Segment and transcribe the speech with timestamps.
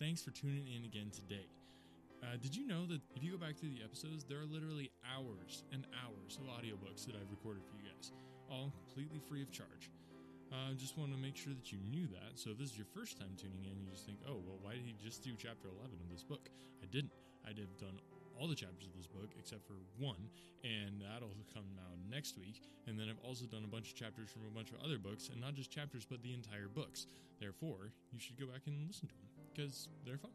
[0.00, 1.44] Thanks for tuning in again today.
[2.24, 4.88] Uh, did you know that if you go back through the episodes, there are literally
[5.04, 8.08] hours and hours of audiobooks that I've recorded for you guys,
[8.48, 9.92] all completely free of charge?
[10.48, 12.40] I uh, just want to make sure that you knew that.
[12.40, 14.72] So, if this is your first time tuning in, you just think, oh, well, why
[14.72, 16.48] did he just do chapter 11 of this book?
[16.80, 17.12] I didn't.
[17.44, 18.00] I'd have done
[18.40, 20.32] all the chapters of this book except for one,
[20.64, 22.64] and that'll come out next week.
[22.88, 25.28] And then I've also done a bunch of chapters from a bunch of other books,
[25.28, 27.04] and not just chapters, but the entire books.
[27.36, 29.29] Therefore, you should go back and listen to them
[29.60, 30.32] because they're fun.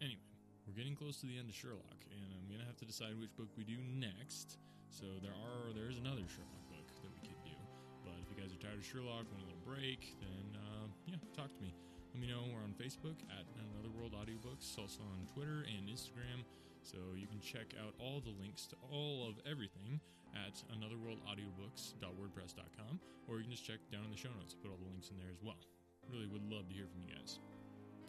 [0.00, 0.24] Anyway,
[0.64, 3.36] we're getting close to the end of Sherlock, and I'm gonna have to decide which
[3.36, 4.56] book we do next.
[4.88, 7.52] So there are there is another Sherlock book that we could do,
[8.00, 11.20] but if you guys are tired of Sherlock, want a little break, then uh, yeah,
[11.36, 11.76] talk to me.
[12.16, 12.48] Let me know.
[12.48, 13.44] We're on Facebook at
[13.76, 16.40] Another World Audiobooks, also on Twitter and Instagram.
[16.80, 20.00] So you can check out all the links to all of everything
[20.32, 22.92] at anotherworldaudiobooks.wordpress.com,
[23.28, 24.56] or you can just check down in the show notes.
[24.56, 25.60] Put all the links in there as well.
[26.08, 27.38] Really would love to hear from you guys.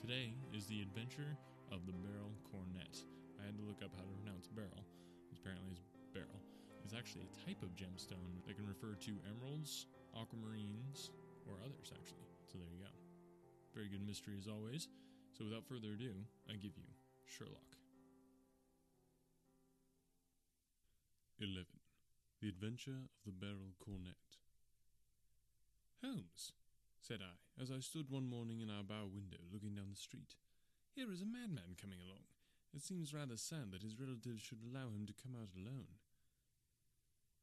[0.04, 1.40] Today is the adventure
[1.72, 2.92] of the Beryl coronet.
[3.40, 4.84] I had to look up how to pronounce beryl.
[5.32, 6.44] Apparently, it's beryl.
[6.84, 11.08] It's actually a type of gemstone that can refer to emeralds, aquamarines,
[11.48, 12.28] or others, actually.
[12.52, 12.92] So there you go.
[13.72, 14.92] Very good mystery as always.
[15.32, 16.12] So without further ado,
[16.52, 16.92] I give you
[17.24, 17.80] Sherlock.
[21.40, 21.64] 11.
[22.44, 24.20] The Adventure of the Beryl Coronet.
[26.04, 26.52] Holmes,
[27.04, 30.40] said I, as I stood one morning in our bow window looking down the street.
[30.96, 32.24] Here is a madman coming along.
[32.72, 36.00] It seems rather sad that his relatives should allow him to come out alone.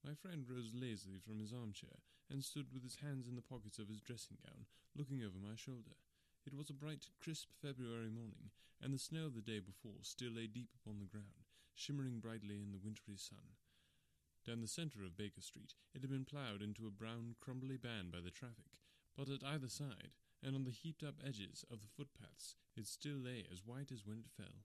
[0.01, 2.01] My friend rose lazily from his armchair
[2.33, 4.65] and stood with his hands in the pockets of his dressing gown,
[4.97, 6.01] looking over my shoulder.
[6.49, 10.33] It was a bright, crisp February morning, and the snow of the day before still
[10.33, 13.61] lay deep upon the ground, shimmering brightly in the wintry sun.
[14.49, 18.09] Down the centre of Baker Street it had been ploughed into a brown, crumbly band
[18.11, 18.81] by the traffic,
[19.17, 23.17] but at either side, and on the heaped up edges of the footpaths, it still
[23.17, 24.65] lay as white as when it fell.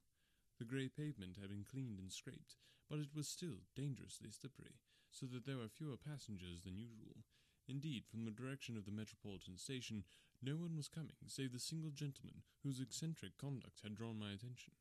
[0.58, 2.56] The grey pavement had been cleaned and scraped,
[2.90, 4.80] but it was still dangerously slippery,
[5.12, 7.26] so that there were fewer passengers than usual.
[7.68, 10.04] Indeed, from the direction of the Metropolitan Station,
[10.42, 14.74] no one was coming save the single gentleman whose eccentric conduct had drawn my attention.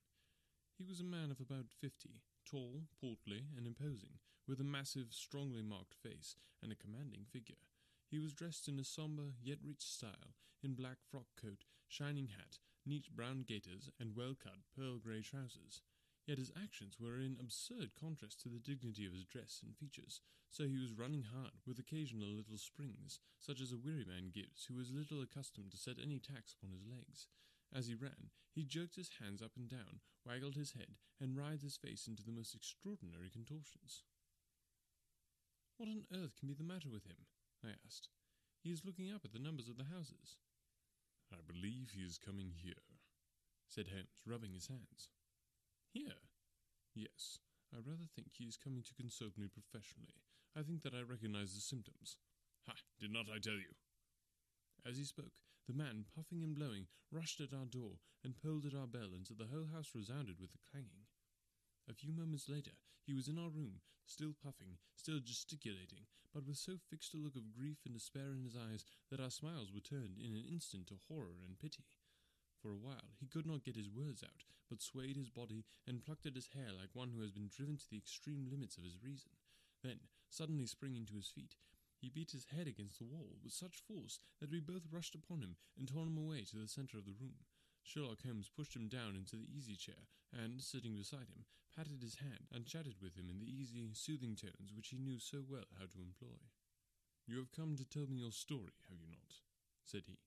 [0.77, 5.63] He was a man of about fifty, tall, portly, and imposing, with a massive, strongly
[5.63, 7.63] marked face and a commanding figure.
[8.15, 12.61] He was dressed in a sombre yet rich style, in black frock coat, shining hat,
[12.87, 15.83] neat brown gaiters, and well cut pearl grey trousers.
[16.25, 20.21] Yet his actions were in absurd contrast to the dignity of his dress and features,
[20.49, 24.67] so he was running hard, with occasional little springs, such as a weary man gives
[24.67, 27.27] who is little accustomed to set any tax upon his legs.
[27.75, 31.63] As he ran, he jerked his hands up and down, waggled his head, and writhed
[31.63, 34.05] his face into the most extraordinary contortions.
[35.79, 37.27] What on earth can be the matter with him?
[37.65, 38.09] I asked.
[38.63, 40.37] He is looking up at the numbers of the houses.
[41.33, 42.85] I believe he is coming here,
[43.69, 45.09] said Holmes, rubbing his hands.
[45.93, 46.21] Here?
[46.95, 47.39] Yes.
[47.73, 50.23] I rather think he is coming to consult me professionally.
[50.55, 52.17] I think that I recognize the symptoms.
[52.67, 52.75] Ha!
[53.01, 53.75] Did not I tell you?
[54.87, 55.35] As he spoke,
[55.67, 59.37] the man, puffing and blowing, rushed at our door and pulled at our bell until
[59.37, 61.04] the whole house resounded with the clanging.
[61.89, 62.73] A few moments later,
[63.05, 67.37] he was in our room, still puffing, still gesticulating, but with so fixed a look
[67.37, 70.87] of grief and despair in his eyes that our smiles were turned in an instant
[70.89, 71.85] to horror and pity.
[72.63, 76.03] For a while he could not get his words out, but swayed his body and
[76.03, 78.85] plucked at his hair like one who has been driven to the extreme limits of
[78.85, 79.31] his reason.
[79.83, 81.57] Then, suddenly springing to his feet,
[82.01, 85.43] he beat his head against the wall with such force that we both rushed upon
[85.43, 87.45] him and tore him away to the centre of the room.
[87.85, 91.45] Sherlock Holmes pushed him down into the easy chair, and, sitting beside him,
[91.77, 95.19] patted his hand and chatted with him in the easy, soothing tones which he knew
[95.21, 96.41] so well how to employ.
[97.27, 99.45] You have come to tell me your story, have you not?
[99.85, 100.19] said he.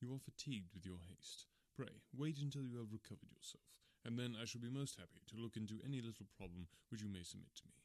[0.00, 1.46] You are fatigued with your haste.
[1.74, 3.66] Pray, wait until you have recovered yourself,
[4.04, 7.08] and then I shall be most happy to look into any little problem which you
[7.08, 7.82] may submit to me.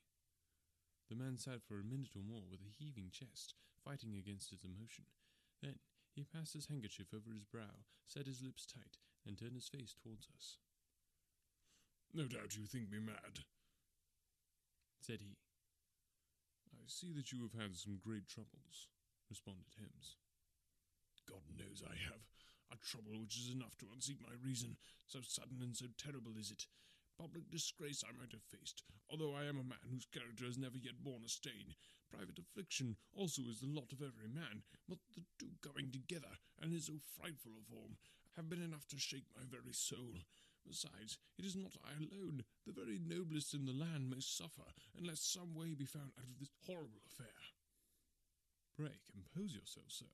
[1.10, 3.54] The man sat for a minute or more with a heaving chest,
[3.84, 5.06] fighting against his emotion.
[5.62, 5.78] Then
[6.16, 8.98] he passed his handkerchief over his brow, set his lips tight,
[9.28, 10.58] and turned his face towards us.
[12.14, 13.44] No doubt you think me mad,
[15.02, 15.36] said he.
[16.72, 18.88] I see that you have had some great troubles,
[19.30, 20.16] responded Holmes.
[21.28, 22.24] God knows I have.
[22.72, 26.50] a trouble which is enough to unseat my reason, so sudden and so terrible is
[26.50, 26.66] it.
[27.20, 30.78] Public disgrace I might have faced, although I am a man whose character has never
[30.78, 31.76] yet borne a stain.
[32.12, 36.74] Private affliction also is the lot of every man, but the two going together, and
[36.74, 37.98] in so frightful a form,
[38.36, 40.24] have been enough to shake my very soul.
[40.66, 42.44] Besides, it is not I alone.
[42.66, 44.66] The very noblest in the land may suffer,
[44.98, 47.38] unless some way be found out of this horrible affair.
[48.76, 50.12] Pray compose yourself, sir,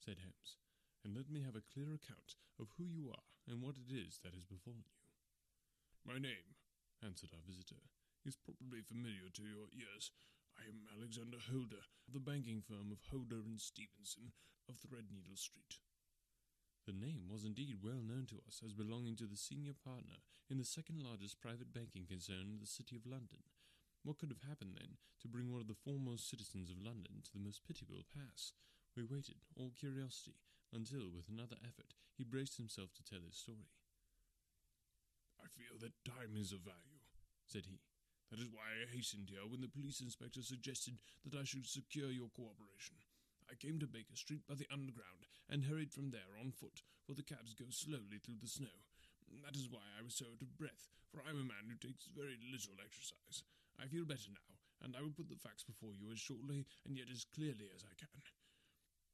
[0.00, 0.56] said Holmes,
[1.04, 4.22] and let me have a clear account of who you are and what it is
[4.22, 5.02] that has befallen you.
[6.06, 6.56] My name,
[7.02, 7.82] answered our visitor,
[8.24, 10.14] is probably familiar to your ears.
[10.58, 14.32] I am Alexander Holder, of the banking firm of Holder and Stevenson
[14.68, 15.80] of Threadneedle Street.
[16.86, 20.18] The name was indeed well known to us as belonging to the senior partner
[20.50, 23.46] in the second largest private banking concern in the City of London.
[24.02, 27.32] What could have happened then to bring one of the foremost citizens of London to
[27.32, 28.52] the most pitiable pass?
[28.96, 30.42] We waited, all curiosity,
[30.74, 33.70] until, with another effort, he braced himself to tell his story.
[35.38, 37.06] I feel that time is of value,
[37.46, 37.78] said he.
[38.32, 40.96] That is why I hastened here when the police inspector suggested
[41.28, 42.96] that I should secure your cooperation.
[43.44, 47.12] I came to Baker Street by the Underground and hurried from there on foot, for
[47.12, 48.72] the cabs go slowly through the snow.
[49.44, 51.76] That is why I was so out of breath, for I am a man who
[51.76, 53.44] takes very little exercise.
[53.76, 56.96] I feel better now, and I will put the facts before you as shortly and
[56.96, 58.16] yet as clearly as I can.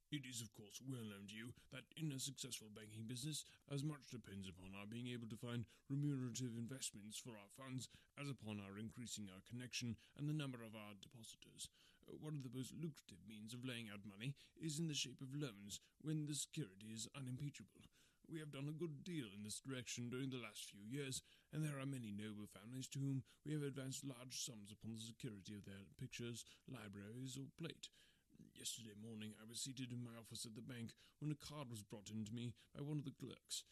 [0.09, 3.85] It is, of course, well known to you that in a successful banking business, as
[3.85, 8.57] much depends upon our being able to find remunerative investments for our funds as upon
[8.57, 11.69] our increasing our connection and the number of our depositors.
[12.09, 15.21] Uh, one of the most lucrative means of laying out money is in the shape
[15.21, 17.85] of loans when the security is unimpeachable.
[18.33, 21.21] We have done a good deal in this direction during the last few years,
[21.53, 25.05] and there are many noble families to whom we have advanced large sums upon the
[25.05, 27.93] security of their pictures, libraries, or plate.
[28.59, 30.91] Yesterday morning I was seated in my office at the bank
[31.23, 33.63] when a card was brought in to me by one of the clerks.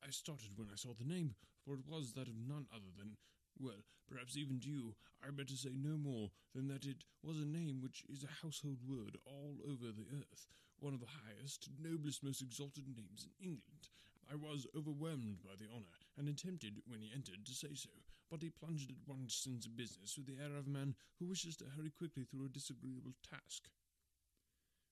[0.00, 3.20] I started when I saw the name, for it was that of none other than
[3.60, 7.36] well, perhaps even to you, I had better say no more than that it was
[7.36, 10.48] a name which is a household word all over the earth,
[10.80, 13.92] one of the highest, noblest, most exalted names in England.
[14.24, 17.92] I was overwhelmed by the honour, and attempted, when he entered, to say so,
[18.30, 21.58] but he plunged at once into business with the air of a man who wishes
[21.58, 23.68] to hurry quickly through a disagreeable task.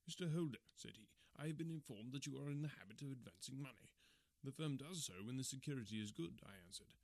[0.09, 0.33] Mr.
[0.33, 3.61] Holder, said he, I have been informed that you are in the habit of advancing
[3.61, 3.93] money.
[4.43, 6.97] The firm does so when the security is good, I answered.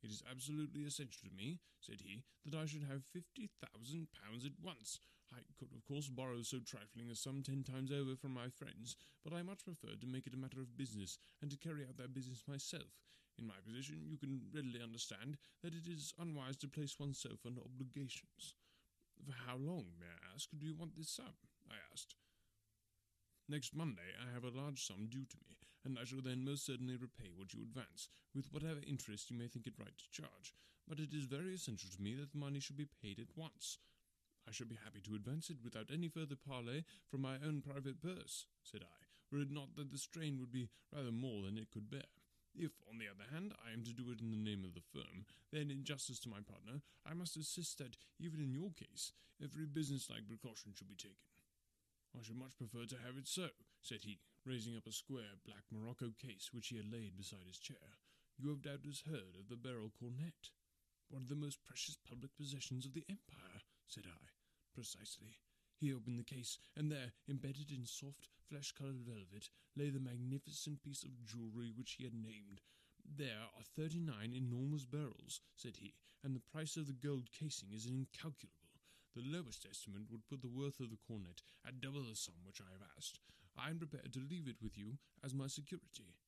[0.00, 4.44] It is absolutely essential to me, said he, that I should have fifty thousand pounds
[4.44, 5.00] at once.
[5.32, 8.96] I could, of course, borrow so trifling a sum ten times over from my friends,
[9.22, 11.96] but I much prefer to make it a matter of business, and to carry out
[11.98, 13.04] that business myself.
[13.38, 17.60] In my position, you can readily understand that it is unwise to place oneself under
[17.60, 18.54] obligations.
[19.24, 21.34] For how long, may I ask, do you want this sum?
[21.70, 22.16] I asked.
[23.48, 26.64] Next Monday I have a large sum due to me, and I shall then most
[26.64, 30.54] certainly repay what you advance, with whatever interest you may think it right to charge.
[30.88, 33.78] But it is very essential to me that the money should be paid at once.
[34.48, 38.00] I should be happy to advance it without any further parley from my own private
[38.00, 41.70] purse, said I, were it not that the strain would be rather more than it
[41.70, 42.08] could bear.
[42.54, 44.84] If, on the other hand, I am to do it in the name of the
[44.92, 49.12] firm, then, in justice to my partner, I must insist that, even in your case,
[49.42, 51.33] every business-like precaution should be taken.
[52.16, 53.50] I should much prefer to have it so,
[53.82, 57.58] said he, raising up a square black morocco case which he had laid beside his
[57.58, 57.98] chair.
[58.38, 60.50] You have doubtless heard of the Beryl coronet,
[61.08, 64.28] one of the most precious public possessions of the empire, said I.
[64.74, 65.38] Precisely.
[65.76, 70.82] He opened the case, and there, embedded in soft, flesh coloured velvet, lay the magnificent
[70.82, 72.60] piece of jewellery which he had named.
[73.04, 77.72] There are thirty nine enormous beryls, said he, and the price of the gold casing
[77.72, 78.63] is incalculable.
[79.14, 82.60] The lowest estimate would put the worth of the coronet at double the sum which
[82.60, 83.20] I have asked.
[83.56, 86.18] I am prepared to leave it with you as my security.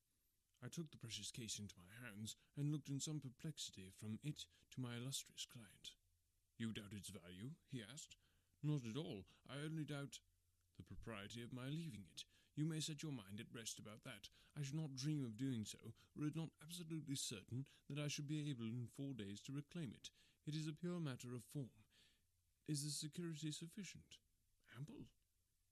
[0.62, 4.47] I took the precious case into my hands and looked in some perplexity from it
[4.71, 5.99] to my illustrious client.
[6.59, 7.50] You doubt its value?
[7.71, 8.16] he asked.
[8.62, 9.26] Not at all.
[9.50, 10.21] I only doubt
[10.76, 12.23] the propriety of my leaving it.
[12.55, 14.31] You may set your mind at rest about that.
[14.57, 18.28] I should not dream of doing so, were it not absolutely certain that I should
[18.28, 20.09] be able in four days to reclaim it.
[20.47, 21.86] It is a pure matter of form.
[22.68, 24.18] Is the security sufficient?
[24.76, 25.06] Ample?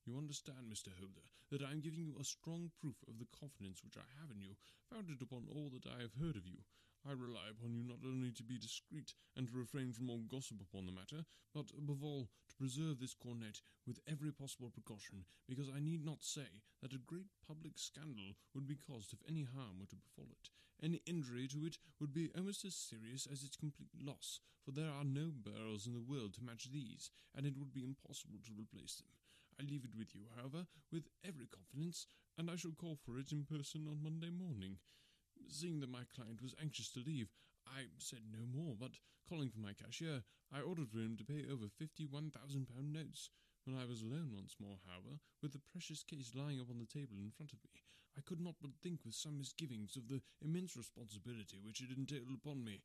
[0.07, 0.95] You understand, Mr.
[0.95, 4.31] Holder, that I am giving you a strong proof of the confidence which I have
[4.31, 4.55] in you,
[4.93, 6.63] founded upon all that I have heard of you.
[7.03, 10.63] I rely upon you not only to be discreet and to refrain from all gossip
[10.63, 15.69] upon the matter, but above all to preserve this coronet with every possible precaution, because
[15.75, 19.81] I need not say that a great public scandal would be caused if any harm
[19.81, 20.49] were to befall it.
[20.83, 24.91] Any injury to it would be almost as serious as its complete loss, for there
[24.91, 28.53] are no beryls in the world to match these, and it would be impossible to
[28.53, 29.09] replace them.
[29.59, 33.33] I leave it with you, however, with every confidence, and I shall call for it
[33.33, 34.79] in person on Monday morning.
[35.49, 37.29] Seeing that my client was anxious to leave,
[37.67, 41.47] I said no more, but calling for my cashier, I ordered for him to pay
[41.51, 43.31] over fifty one thousand pound notes.
[43.65, 47.17] When I was alone once more, however, with the precious case lying upon the table
[47.17, 47.81] in front of me,
[48.17, 52.31] I could not but think with some misgivings of the immense responsibility which it entailed
[52.33, 52.81] upon me.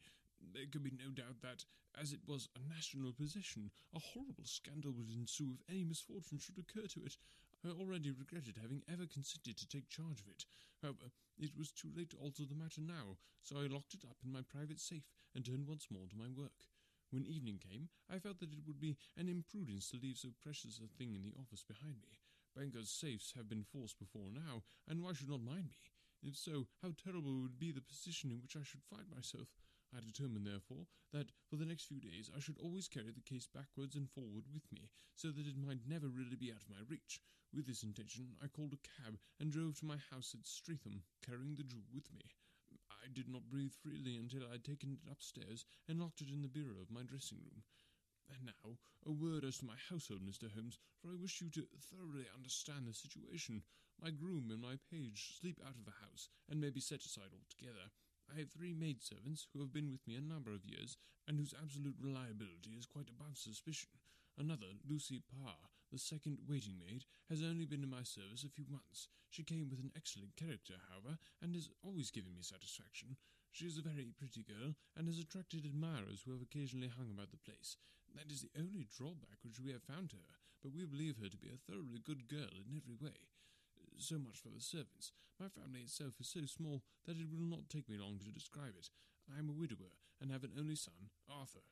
[0.54, 1.66] There could be no doubt that,
[2.00, 6.58] as it was a national possession, a horrible scandal would ensue if any misfortune should
[6.58, 7.18] occur to it.
[7.66, 10.46] I already regretted having ever consented to take charge of it.
[10.82, 14.18] However, it was too late to alter the matter now, so I locked it up
[14.24, 16.64] in my private safe and turned once more to my work.
[17.12, 20.80] When evening came, I felt that it would be an imprudence to leave so precious
[20.80, 22.20] a thing in the office behind me.
[22.56, 26.28] Bankers' safes have been forced before now, and why should not mine be?
[26.28, 29.48] If so, how terrible would be the position in which I should find myself.
[29.96, 33.48] I determined, therefore, that for the next few days I should always carry the case
[33.48, 36.82] backwards and forward with me, so that it might never really be out of my
[36.88, 37.22] reach.
[37.54, 41.56] With this intention, I called a cab and drove to my house at Streatham, carrying
[41.56, 42.30] the jewel with me.
[42.92, 46.42] I did not breathe freely until I had taken it upstairs and locked it in
[46.42, 47.64] the bureau of my dressing room.
[48.30, 50.54] And now, a word as to my household, Mr.
[50.54, 53.64] Holmes, for I wish you to thoroughly understand the situation.
[54.02, 57.34] My groom and my page sleep out of the house, and may be set aside
[57.34, 57.90] altogether.
[58.30, 60.96] I have three maidservants who have been with me a number of years,
[61.28, 63.90] and whose absolute reliability is quite above suspicion.
[64.38, 65.58] Another, Lucy Parr,
[65.92, 69.08] the second waiting maid, has only been in my service a few months.
[69.30, 73.18] She came with an excellent character, however, and has always given me satisfaction.
[73.52, 77.32] She is a very pretty girl, and has attracted admirers who have occasionally hung about
[77.32, 77.76] the place.
[78.16, 81.30] That is the only drawback which we have found to her, but we believe her
[81.30, 83.30] to be a thoroughly good girl in every way.
[83.98, 85.12] So much for the servants.
[85.40, 88.76] My family itself is so small that it will not take me long to describe
[88.76, 88.92] it.
[89.28, 91.64] I am a widower, and have an only son, Arthur.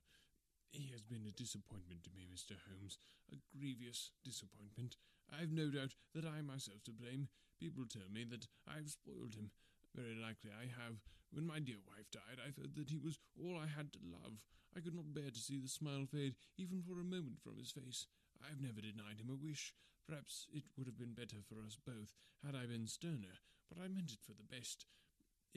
[0.72, 2.56] He has been a disappointment to me, Mr.
[2.67, 3.00] Holmes,
[3.32, 4.96] a grievous disappointment.
[5.32, 7.27] I have no doubt that I am myself to blame.
[7.60, 9.51] People tell me that I have spoiled him.
[9.96, 11.00] Very likely I have.
[11.32, 14.39] When my dear wife died, I felt that he was all I had to love.
[14.75, 17.72] I could not bear to see the smile fade, even for a moment, from his
[17.72, 18.08] face.
[18.44, 19.74] I have never denied him a wish.
[20.08, 22.15] Perhaps it would have been better for us both
[22.46, 24.86] had I been sterner, but I meant it for the best.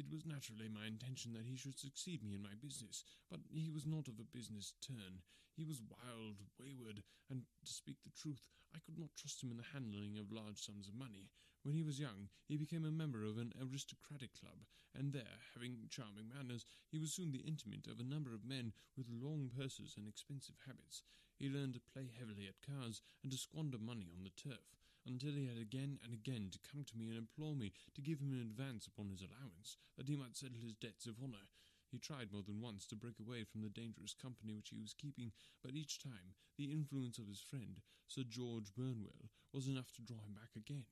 [0.01, 3.69] It was naturally my intention that he should succeed me in my business, but he
[3.69, 5.21] was not of a business turn.
[5.53, 9.59] He was wild, wayward, and, to speak the truth, I could not trust him in
[9.59, 11.29] the handling of large sums of money.
[11.65, 14.65] When he was young, he became a member of an aristocratic club,
[14.95, 18.73] and there, having charming manners, he was soon the intimate of a number of men
[18.97, 21.03] with long purses and expensive habits.
[21.37, 25.33] He learned to play heavily at cards and to squander money on the turf until
[25.33, 28.33] he had again and again to come to me and implore me to give him
[28.33, 31.49] an advance upon his allowance, that he might settle his debts of honour.
[31.91, 34.95] He tried more than once to break away from the dangerous company which he was
[34.95, 40.03] keeping, but each time the influence of his friend, Sir George Burnwell, was enough to
[40.03, 40.87] draw him back again.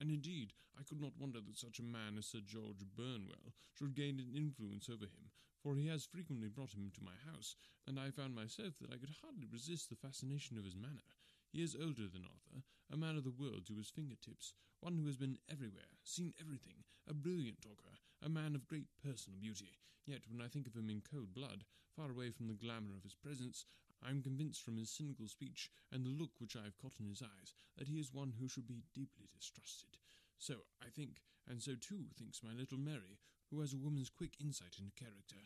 [0.00, 3.94] And indeed, I could not wonder that such a man as Sir George Burnwell should
[3.94, 5.30] gain an influence over him,
[5.62, 7.54] for he has frequently brought him to my house,
[7.86, 11.04] and I found myself that I could hardly resist the fascination of his manner.
[11.52, 15.06] He is older than Arthur, a man of the world to his fingertips, one who
[15.06, 19.78] has been everywhere, seen everything, a brilliant talker, a man of great personal beauty.
[20.06, 21.64] Yet when I think of him in cold blood,
[21.96, 23.66] far away from the glamour of his presence,
[24.00, 27.06] I am convinced from his cynical speech and the look which I have caught in
[27.06, 29.98] his eyes that he is one who should be deeply distrusted.
[30.38, 33.18] So I think, and so too thinks my little Mary,
[33.50, 35.36] who has a woman's quick insight into character.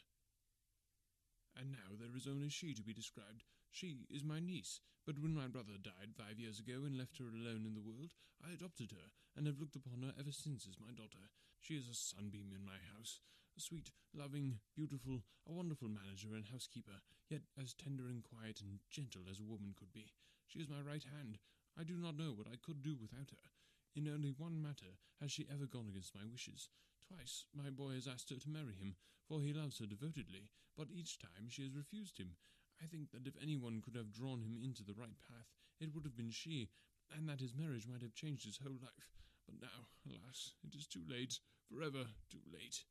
[1.57, 3.45] And now there is only she to be described.
[3.75, 7.27] She is my niece, but when my brother died five years ago and left her
[7.27, 10.79] alone in the world, I adopted her, and have looked upon her ever since as
[10.79, 11.27] my daughter.
[11.59, 13.19] She is a sunbeam in my house,
[13.59, 18.79] a sweet, loving, beautiful, a wonderful manager and housekeeper, yet as tender and quiet and
[18.91, 20.15] gentle as a woman could be.
[20.47, 21.41] She is my right hand.
[21.77, 23.51] I do not know what I could do without her.
[23.97, 26.69] In only one matter has she ever gone against my wishes.
[27.03, 28.95] Twice my boy has asked her to marry him,
[29.27, 32.37] for he loves her devotedly, but each time she has refused him.
[32.85, 35.49] I think that if anyone could have drawn him into the right path,
[35.81, 36.69] it would have been she,
[37.09, 39.09] and that his marriage might have changed his whole life.
[39.49, 42.85] But now, alas, it is too late, forever too late.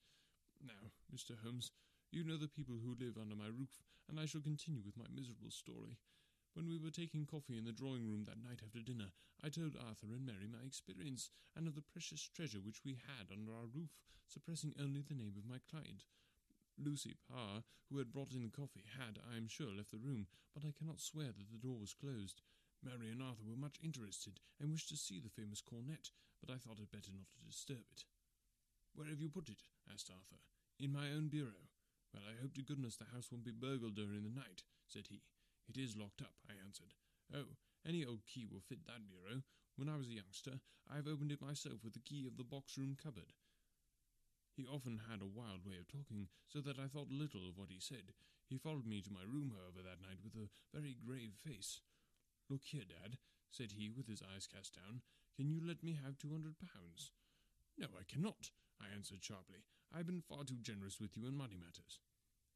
[0.65, 1.37] Now, Mr.
[1.37, 1.69] Holmes,
[2.09, 5.05] you know the people who live under my roof, and I shall continue with my
[5.13, 6.01] miserable story.
[6.57, 9.13] When we were taking coffee in the drawing room that night after dinner,
[9.45, 13.29] I told Arthur and Mary my experience, and of the precious treasure which we had
[13.29, 13.93] under our roof,
[14.25, 16.09] suppressing only the name of my client.
[16.77, 20.27] Lucy Parr, who had brought in the coffee, had, I am sure, left the room,
[20.53, 22.41] but I cannot swear that the door was closed.
[22.81, 26.09] Mary and Arthur were much interested, and wished to see the famous coronet,
[26.41, 28.05] but I thought it better not to disturb it.
[28.95, 29.63] Where have you put it?
[29.91, 30.41] asked Arthur.
[30.79, 31.69] In my own bureau.
[32.13, 35.23] Well, I hope to goodness the house won't be burgled during the night, said he.
[35.67, 36.93] It is locked up, I answered.
[37.33, 39.41] Oh, Any old key will fit that bureau.
[39.75, 40.59] When I was a youngster,
[40.91, 43.33] I have opened it myself with the key of the box room cupboard.
[44.55, 47.73] He often had a wild way of talking, so that I thought little of what
[47.73, 48.13] he said.
[48.45, 51.81] He followed me to my room, however, that night with a very grave face.
[52.49, 53.17] Look here, Dad,
[53.49, 55.01] said he, with his eyes cast down.
[55.35, 57.09] Can you let me have two hundred pounds?
[57.77, 59.65] No, I cannot, I answered sharply.
[59.89, 61.97] I have been far too generous with you in money matters.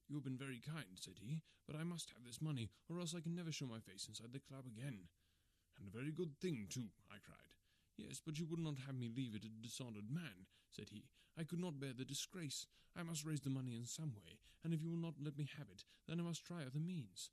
[0.08, 3.16] You have been very kind, said he, but I must have this money, or else
[3.18, 5.10] I can never show my face inside the club again.
[5.80, 7.58] And a very good thing, too, I cried.
[7.98, 11.10] Yes, but you would not have me leave it a dishonoured man, said he.
[11.40, 12.66] I could not bear the disgrace.
[12.98, 15.48] I must raise the money in some way, and if you will not let me
[15.58, 17.30] have it, then I must try other means.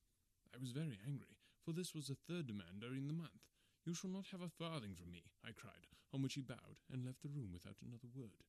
[0.54, 3.48] I was very angry, for this was the third demand during the month.
[3.86, 7.04] You shall not have a farthing from me, I cried, on which he bowed and
[7.04, 8.44] left the room without another word.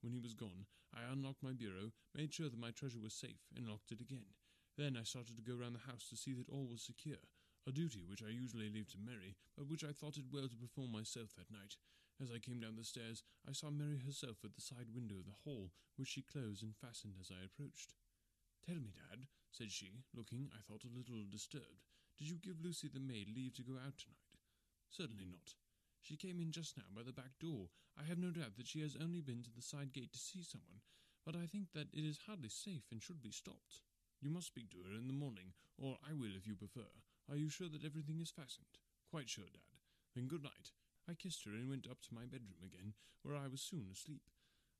[0.00, 0.64] When he was gone,
[0.96, 4.32] I unlocked my bureau, made sure that my treasure was safe, and locked it again.
[4.76, 7.20] Then I started to go round the house to see that all was secure,
[7.68, 10.56] a duty which I usually leave to Mary, but which I thought it well to
[10.56, 11.76] perform myself that night.
[12.22, 15.26] As I came down the stairs, I saw Mary herself at the side window of
[15.26, 17.94] the hall, which she closed and fastened as I approached.
[18.64, 21.84] Tell me, Dad, said she, looking, I thought, a little disturbed.
[22.16, 24.38] Did you give Lucy the maid leave to go out tonight?
[24.90, 25.54] Certainly not.
[26.00, 27.68] She came in just now by the back door.
[27.98, 30.42] I have no doubt that she has only been to the side gate to see
[30.42, 30.80] someone,
[31.26, 33.80] but I think that it is hardly safe and should be stopped.
[34.20, 36.86] You must speak to her in the morning, or I will if you prefer.
[37.28, 38.78] Are you sure that everything is fastened?
[39.10, 39.80] Quite sure, Dad.
[40.14, 40.70] Then good night.
[41.08, 44.22] I kissed her and went up to my bedroom again, where I was soon asleep.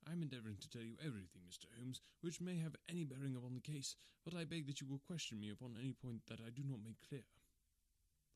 [0.09, 1.69] I am endeavouring to tell you everything, Mr.
[1.77, 5.05] Holmes, which may have any bearing upon the case, but I beg that you will
[5.07, 7.25] question me upon any point that I do not make clear.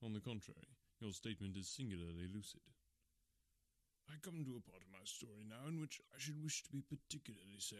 [0.03, 2.61] On the contrary, your statement is singularly lucid.
[4.09, 6.73] I come to a part of my story now in which I should wish to
[6.73, 7.77] be particularly so.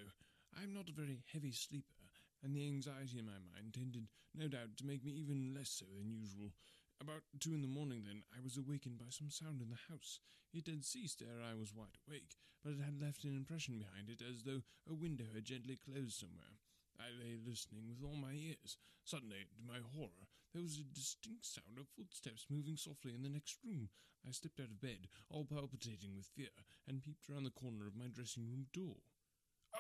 [0.57, 2.01] I am not a very heavy sleeper,
[2.43, 5.87] and the anxiety in my mind tended, no doubt, to make me even less so
[5.97, 6.53] than usual.
[7.01, 10.19] About two in the morning, then, I was awakened by some sound in the house.
[10.53, 14.11] It had ceased ere I was wide awake, but it had left an impression behind
[14.11, 16.59] it as though a window had gently closed somewhere.
[16.99, 18.79] I lay listening with all my ears.
[19.05, 23.29] Suddenly, to my horror, there was a distinct sound of footsteps moving softly in the
[23.29, 23.91] next room.
[24.27, 26.51] I slipped out of bed, all palpitating with fear,
[26.89, 28.97] and peeped round the corner of my dressing room door.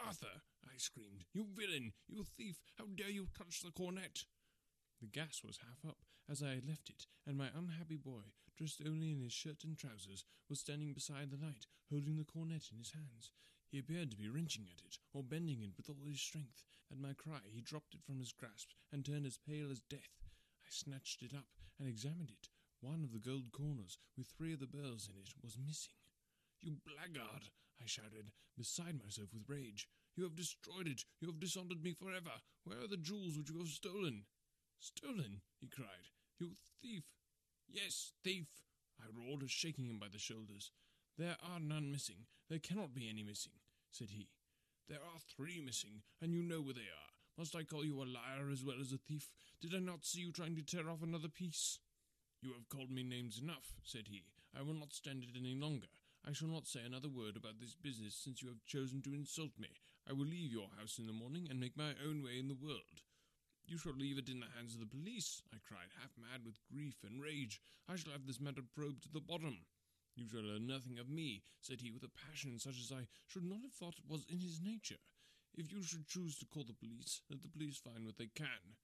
[0.06, 0.42] Arthur!
[0.64, 1.24] I screamed.
[1.32, 1.94] You villain!
[2.06, 2.62] You thief!
[2.76, 4.24] How dare you touch the coronet?
[5.00, 8.22] The gas was half up, as I had left it, and my unhappy boy,
[8.56, 12.70] dressed only in his shirt and trousers, was standing beside the light, holding the coronet
[12.72, 13.30] in his hands.
[13.70, 16.64] He appeared to be wrenching at it, or bending it with all his strength.
[16.90, 20.18] At my cry, he dropped it from his grasp, and turned as pale as death.
[20.64, 21.46] I snatched it up,
[21.78, 22.48] and examined it.
[22.80, 25.94] One of the gold corners, with three of the beryls in it, was missing.
[26.60, 27.50] You blackguard!
[27.80, 29.88] I shouted, beside myself with rage.
[30.16, 31.04] You have destroyed it!
[31.20, 32.42] You have dishonoured me for ever!
[32.64, 34.24] Where are the jewels which you have stolen?
[34.80, 35.40] Stolen!
[35.60, 36.10] he cried.
[36.38, 37.04] You thief!
[37.68, 38.46] Yes, thief!
[39.00, 40.70] I roared, shaking him by the shoulders.
[41.16, 42.26] There are none missing.
[42.48, 43.52] There cannot be any missing,
[43.90, 44.28] said he.
[44.88, 47.12] There are three missing, and you know where they are.
[47.36, 49.30] Must I call you a liar as well as a thief?
[49.60, 51.78] Did I not see you trying to tear off another piece?
[52.40, 54.24] You have called me names enough, said he.
[54.56, 55.88] I will not stand it any longer.
[56.24, 59.58] I shall not say another word about this business since you have chosen to insult
[59.58, 59.68] me.
[60.08, 62.54] I will leave your house in the morning and make my own way in the
[62.54, 63.02] world.
[63.68, 66.56] You shall leave it in the hands of the police, I cried, half mad with
[66.72, 67.60] grief and rage.
[67.86, 69.58] I shall have this matter probed to the bottom.
[70.16, 73.44] You shall learn nothing of me, said he, with a passion such as I should
[73.44, 75.04] not have thought was in his nature.
[75.52, 78.80] If you should choose to call the police, let the police find what they can.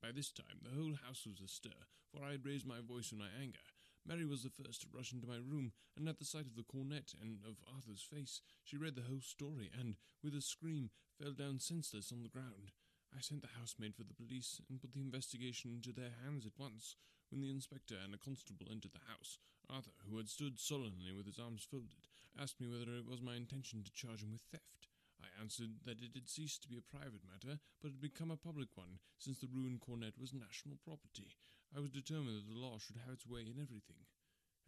[0.00, 3.18] By this time the whole house was astir, for I had raised my voice in
[3.18, 3.60] my anger.
[4.08, 6.64] Mary was the first to rush into my room, and at the sight of the
[6.64, 10.88] coronet and of Arthur's face, she read the whole story, and, with a scream,
[11.20, 12.72] fell down senseless on the ground.
[13.14, 16.58] I sent the housemaid for the police, and put the investigation into their hands at
[16.58, 16.96] once.
[17.28, 21.26] When the inspector and a constable entered the house, Arthur, who had stood sullenly with
[21.26, 24.88] his arms folded, asked me whether it was my intention to charge him with theft.
[25.20, 28.36] I answered that it had ceased to be a private matter, but had become a
[28.36, 31.36] public one, since the ruined coronet was national property.
[31.76, 34.08] I was determined that the law should have its way in everything.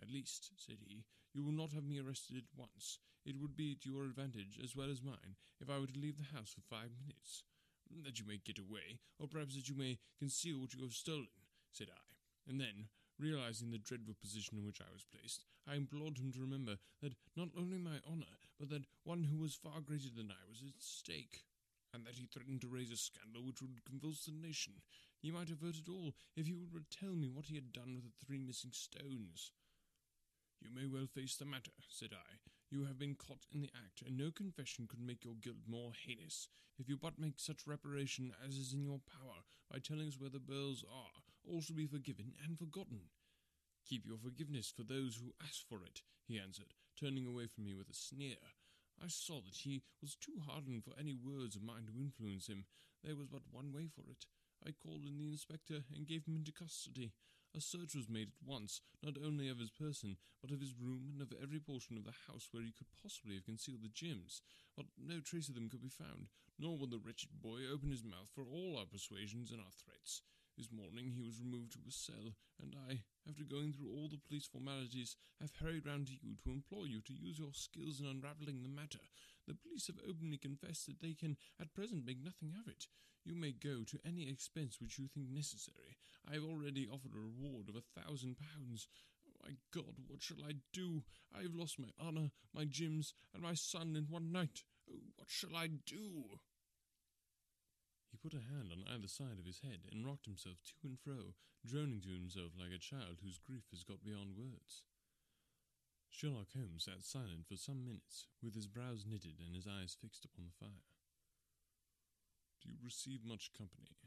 [0.00, 2.98] At least, said he, you will not have me arrested at once.
[3.24, 6.18] It would be to your advantage, as well as mine, if I were to leave
[6.18, 7.42] the house for five minutes.
[8.02, 11.28] That you may get away, or perhaps that you may conceal what you have stolen,
[11.70, 12.50] said I.
[12.50, 16.40] And then, realizing the dreadful position in which I was placed, I implored him to
[16.40, 20.42] remember that not only my honour, but that one who was far greater than I
[20.50, 21.44] was at stake,
[21.94, 24.74] and that he threatened to raise a scandal which would convulse the nation.
[25.22, 28.04] He might avert it all if he would tell me what he had done with
[28.04, 29.52] the three missing stones.
[30.60, 32.36] You may well face the matter, said I.
[32.74, 35.92] You have been caught in the act, and no confession could make your guilt more
[35.94, 36.48] heinous.
[36.76, 40.28] If you but make such reparation as is in your power by telling us where
[40.28, 43.14] the beryls are, all shall be forgiven and forgotten.
[43.88, 47.76] Keep your forgiveness for those who ask for it, he answered, turning away from me
[47.76, 48.42] with a sneer.
[49.00, 52.64] I saw that he was too hardened for any words of mine to influence him.
[53.04, 54.26] There was but one way for it.
[54.66, 57.12] I called in the inspector and gave him into custody.
[57.56, 61.06] A search was made at once, not only of his person, but of his room
[61.12, 64.42] and of every portion of the house where he could possibly have concealed the gems.
[64.76, 66.26] But no trace of them could be found,
[66.58, 70.22] nor would the wretched boy open his mouth for all our persuasions and our threats.
[70.58, 74.18] This morning he was removed to a cell, and I, after going through all the
[74.18, 78.06] police formalities, have hurried round to you to implore you to use your skills in
[78.06, 79.02] unravelling the matter.
[79.46, 82.86] The police have openly confessed that they can at present make nothing of it.
[83.24, 85.98] You may go to any expense which you think necessary.
[86.28, 88.88] I have already offered a reward of a thousand pounds.
[89.42, 91.02] My God, what shall I do?
[91.36, 94.64] I have lost my honour, my gems, and my son in one night.
[94.90, 96.40] Oh, what shall I do?
[98.10, 100.98] He put a hand on either side of his head and rocked himself to and
[100.98, 101.34] fro,
[101.66, 104.82] droning to himself like a child whose grief has got beyond words.
[106.08, 110.24] Sherlock Holmes sat silent for some minutes, with his brows knitted and his eyes fixed
[110.24, 110.86] upon the fire.
[112.62, 113.98] Do you receive much company?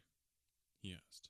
[0.82, 1.30] he asked.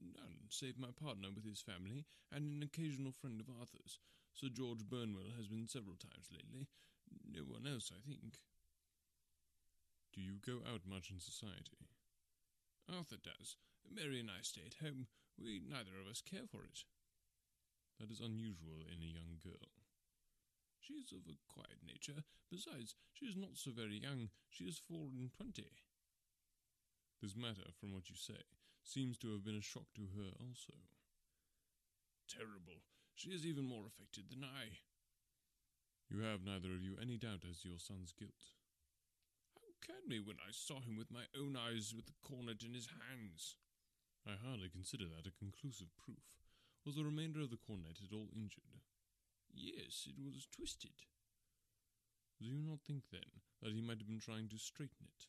[0.00, 4.00] None, save my partner with his family and an occasional friend of Arthur's.
[4.34, 6.66] Sir George Burnwell has been several times lately.
[7.30, 8.38] No one else, I think.
[10.12, 11.90] Do you go out much in society?
[12.90, 13.56] Arthur does.
[13.86, 15.06] Mary and I stay at home.
[15.38, 16.84] We neither of us care for it.
[18.00, 19.70] That is unusual in a young girl.
[20.80, 22.22] She is of a quiet nature.
[22.50, 24.28] Besides, she is not so very young.
[24.50, 25.70] She is four and twenty.
[27.22, 28.42] This matter, from what you say,
[28.84, 30.76] seems to have been a shock to her also.
[32.28, 32.84] Terrible.
[33.14, 34.84] She is even more affected than I.
[36.12, 38.52] You have neither of you any doubt as to your son's guilt
[39.56, 42.74] How can me when I saw him with my own eyes with the coronet in
[42.74, 43.56] his hands.
[44.26, 46.44] I hardly consider that a conclusive proof.
[46.84, 48.84] Was the remainder of the coronet at all injured?
[49.52, 51.08] Yes, it was twisted.
[52.38, 55.26] Do you not think, then, that he might have been trying to straighten it?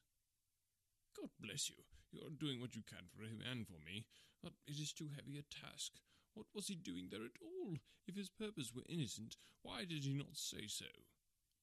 [1.15, 1.94] God bless you.
[2.15, 4.07] You are doing what you can for him and for me,
[4.39, 5.99] but it is too heavy a task.
[6.31, 7.75] What was he doing there at all?
[8.07, 10.87] If his purpose were innocent, why did he not say so?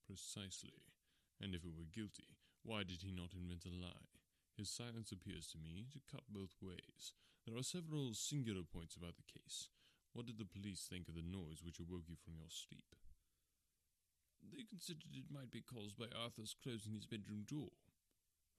[0.05, 0.85] Precisely.
[1.41, 4.13] And if it were guilty, why did he not invent a lie?
[4.53, 7.17] His silence appears to me to cut both ways.
[7.49, 9.73] There are several singular points about the case.
[10.13, 12.93] What did the police think of the noise which awoke you from your sleep?
[14.45, 17.73] They considered it might be caused by Arthur's closing his bedroom door.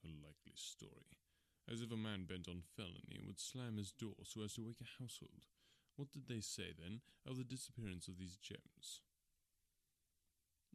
[0.02, 1.22] A likely story.
[1.70, 4.82] As if a man bent on felony would slam his door so as to wake
[4.82, 5.48] a household.
[5.96, 9.00] What did they say, then, of the disappearance of these gems?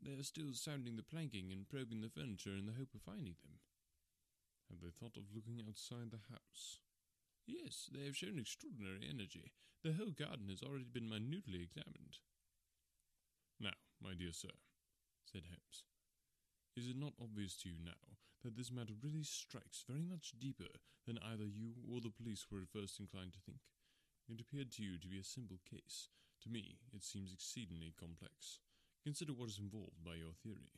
[0.01, 3.35] They are still sounding the planking and probing the furniture in the hope of finding
[3.43, 3.59] them.
[4.71, 6.79] Have they thought of looking outside the house?
[7.45, 9.51] Yes, they have shown extraordinary energy.
[9.83, 12.17] The whole garden has already been minutely examined.
[13.59, 14.55] Now, my dear sir,
[15.25, 15.83] said Holmes,
[16.77, 20.71] is it not obvious to you now that this matter really strikes very much deeper
[21.05, 23.59] than either you or the police were at first inclined to think?
[24.29, 26.09] It appeared to you to be a simple case.
[26.43, 28.59] To me, it seems exceedingly complex.
[29.03, 30.71] Consider what is involved by your theory.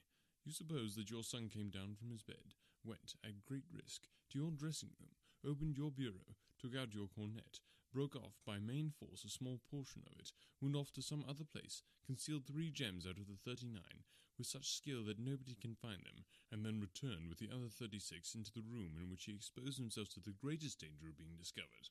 [0.46, 4.40] You suppose that your son came down from his bed, went, at great risk, to
[4.40, 5.14] your dressing room,
[5.46, 7.60] opened your bureau, took out your coronet,
[7.94, 11.44] broke off by main force a small portion of it, went off to some other
[11.44, 14.02] place, concealed three gems out of the thirty-nine,
[14.38, 18.36] with such skill that nobody can find them, and then returned with the other thirty-six
[18.36, 21.90] into the room in which he exposed himself to the greatest danger of being discovered.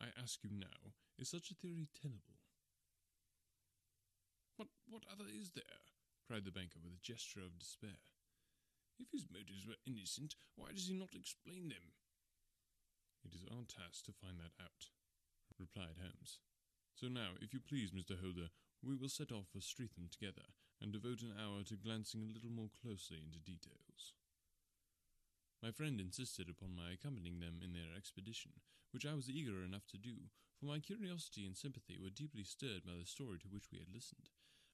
[0.00, 2.40] I ask you now, is such a theory tenable?
[4.56, 5.84] What, what other is there?
[6.30, 7.98] cried the banker with a gesture of despair.
[9.00, 11.98] If his motives were innocent, why does he not explain them?
[13.26, 14.92] It is our task to find that out,
[15.58, 16.38] replied Holmes.
[16.94, 18.20] So now, if you please, Mr.
[18.20, 18.52] Holder,
[18.84, 22.50] we will set off for Streatham together, and devote an hour to glancing a little
[22.50, 24.14] more closely into details.
[25.62, 28.52] My friend insisted upon my accompanying them in their expedition,
[28.92, 32.84] which I was eager enough to do, for my curiosity and sympathy were deeply stirred
[32.84, 34.30] by the story to which we had listened,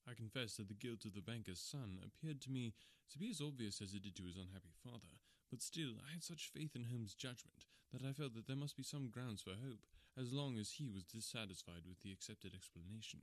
[0.08, 2.74] I confess that the guilt of the banker's son appeared to me
[3.10, 5.18] to be as obvious as it did to his unhappy father,
[5.50, 8.76] but still I had such faith in Holmes' judgment that I felt that there must
[8.76, 13.20] be some grounds for hope, as long as he was dissatisfied with the accepted explanation.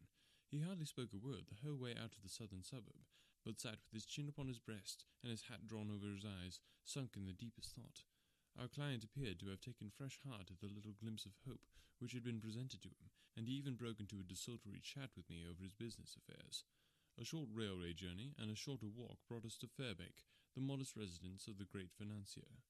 [0.53, 3.09] He hardly spoke a word the whole way out of the southern suburb,
[3.41, 6.61] but sat with his chin upon his breast and his hat drawn over his eyes,
[6.85, 8.05] sunk in the deepest thought.
[8.53, 11.65] Our client appeared to have taken fresh heart at the little glimpse of hope
[11.97, 15.27] which had been presented to him, and he even broke into a desultory chat with
[15.27, 16.65] me over his business affairs.
[17.17, 20.21] A short railway journey and a shorter walk brought us to Fairbank,
[20.53, 22.61] the modest residence of the great financier.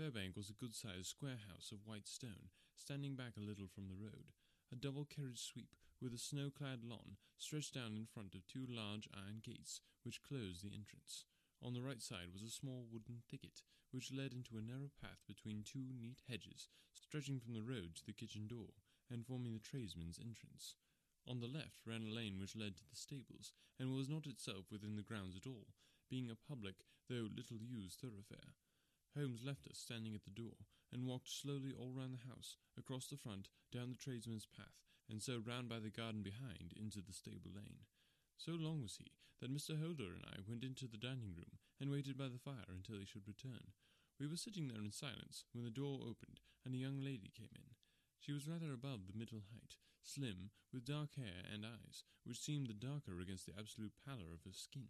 [0.00, 4.00] Fairbank was a good-sized square house of white stone, standing back a little from the
[4.00, 4.32] road.
[4.72, 8.62] A double carriage sweep, with a snow clad lawn stretched down in front of two
[8.70, 11.26] large iron gates which closed the entrance.
[11.60, 15.18] On the right side was a small wooden thicket, which led into a narrow path
[15.26, 18.78] between two neat hedges, stretching from the road to the kitchen door,
[19.10, 20.78] and forming the tradesmen's entrance.
[21.26, 24.70] On the left ran a lane which led to the stables, and was not itself
[24.70, 25.74] within the grounds at all,
[26.08, 28.54] being a public though little used thoroughfare.
[29.18, 33.08] Holmes left us standing at the door, and walked slowly all round the house, across
[33.08, 37.12] the front, down the tradesmen's path, and so round by the garden behind into the
[37.12, 37.86] stable lane.
[38.36, 39.80] So long was he that Mr.
[39.80, 43.06] Holder and I went into the dining room and waited by the fire until he
[43.06, 43.72] should return.
[44.18, 47.52] We were sitting there in silence when the door opened and a young lady came
[47.54, 47.76] in.
[48.18, 52.66] She was rather above the middle height, slim, with dark hair and eyes, which seemed
[52.66, 54.88] the darker against the absolute pallor of her skin.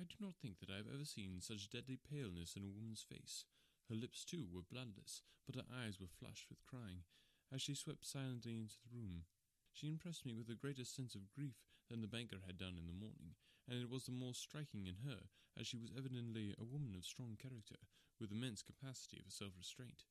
[0.00, 3.02] I do not think that I have ever seen such deadly paleness in a woman's
[3.02, 3.44] face.
[3.88, 7.04] Her lips, too, were bloodless, but her eyes were flushed with crying.
[7.52, 9.24] As she swept silently into the room,
[9.72, 11.56] she impressed me with a greater sense of grief
[11.88, 13.34] than the banker had done in the morning,
[13.68, 17.04] and it was the more striking in her, as she was evidently a woman of
[17.04, 17.76] strong character,
[18.20, 20.04] with immense capacity for self restraint.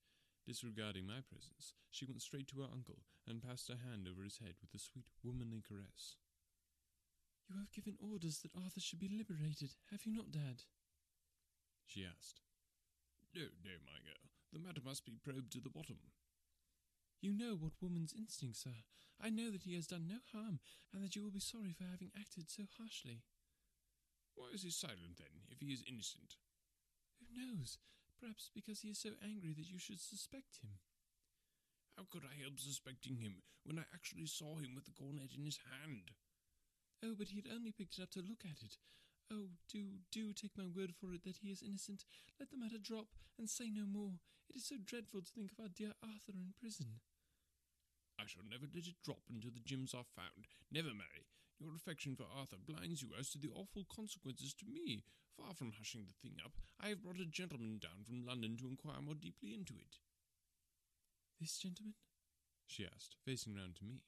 [0.45, 4.39] Disregarding my presence, she went straight to her uncle and passed her hand over his
[4.39, 6.17] head with a sweet womanly caress.
[7.47, 10.63] You have given orders that Arthur should be liberated, have you not, Dad?
[11.85, 12.41] she asked.
[13.35, 14.25] No, no, my girl.
[14.51, 15.97] The matter must be probed to the bottom.
[17.21, 18.81] You know what woman's instincts are.
[19.21, 20.57] I know that he has done no harm,
[20.89, 23.21] and that you will be sorry for having acted so harshly.
[24.33, 26.41] Why is he silent, then, if he is innocent?
[27.21, 27.77] Who knows?
[28.17, 30.81] Perhaps because he is so angry that you should suspect him.
[31.93, 35.45] How could I help suspecting him when I actually saw him with the coronet in
[35.45, 36.17] his hand?
[37.05, 38.81] Oh, but he had only picked it up to look at it.
[39.29, 42.05] Oh, do, do take my word for it that he is innocent.
[42.39, 44.17] Let the matter drop, and say no more.
[44.49, 46.99] It is so dreadful to think of our dear Arthur in prison.
[48.21, 50.45] I shall never let it drop until the gems are found.
[50.69, 51.25] Never, Mary.
[51.57, 55.01] Your affection for Arthur blinds you as to the awful consequences to me.
[55.33, 58.69] Far from hushing the thing up, I have brought a gentleman down from London to
[58.69, 59.97] inquire more deeply into it.
[61.39, 61.95] This gentleman?
[62.67, 64.05] she asked, facing round to me.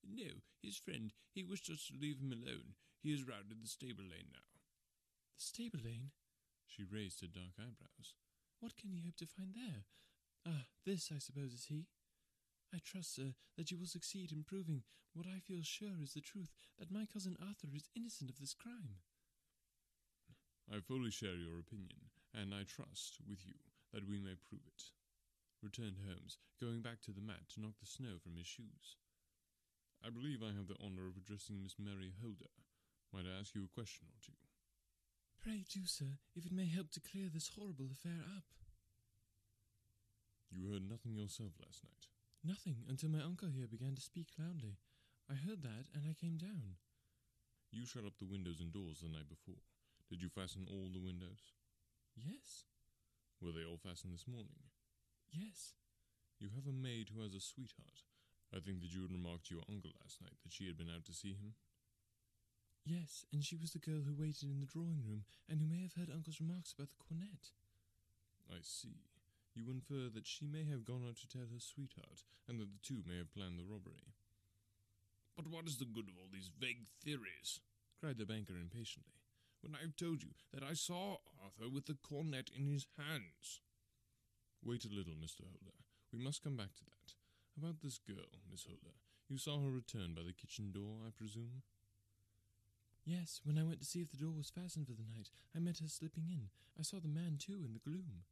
[0.00, 1.12] No, his friend.
[1.34, 2.80] He wished us to leave him alone.
[3.02, 4.48] He is round in the stable lane now.
[5.36, 6.12] The stable lane?
[6.66, 8.16] She raised her dark eyebrows.
[8.60, 9.84] What can he hope to find there?
[10.46, 11.86] Ah, this, I suppose, is he?
[12.74, 14.82] I trust, sir, that you will succeed in proving
[15.14, 18.50] what I feel sure is the truth that my cousin Arthur is innocent of this
[18.52, 18.98] crime.
[20.66, 23.54] I fully share your opinion, and I trust, with you,
[23.92, 24.90] that we may prove it,
[25.62, 28.98] returned Holmes, going back to the mat to knock the snow from his shoes.
[30.02, 32.50] I believe I have the honour of addressing Miss Mary Holder.
[33.14, 34.40] Might I ask you a question or two?
[35.38, 38.50] Pray do, sir, if it may help to clear this horrible affair up.
[40.50, 42.13] You heard nothing yourself last night?
[42.44, 44.76] Nothing, until my uncle here began to speak loudly.
[45.32, 46.76] I heard that, and I came down.
[47.72, 49.64] You shut up the windows and doors the night before.
[50.12, 51.56] Did you fasten all the windows?
[52.12, 52.68] Yes.
[53.40, 54.68] Were they all fastened this morning?
[55.32, 55.72] Yes.
[56.38, 58.04] You have a maid who has a sweetheart.
[58.52, 60.92] I think that you had remarked to your uncle last night that she had been
[60.92, 61.56] out to see him.
[62.84, 65.80] Yes, and she was the girl who waited in the drawing room, and who may
[65.80, 67.56] have heard uncle's remarks about the coronet.
[68.52, 69.13] I see.
[69.54, 72.82] You infer that she may have gone out to tell her sweetheart, and that the
[72.82, 74.14] two may have planned the robbery.
[75.36, 77.60] But what is the good of all these vague theories?
[78.00, 79.22] cried the banker impatiently,
[79.62, 83.62] when I have told you that I saw Arthur with the coronet in his hands.
[84.62, 85.46] Wait a little, Mr.
[85.46, 85.78] Holder.
[86.12, 87.14] We must come back to that.
[87.56, 88.98] About this girl, Miss Holder.
[89.28, 91.62] You saw her return by the kitchen door, I presume?
[93.04, 95.60] Yes, when I went to see if the door was fastened for the night, I
[95.60, 96.48] met her slipping in.
[96.78, 98.24] I saw the man, too, in the gloom.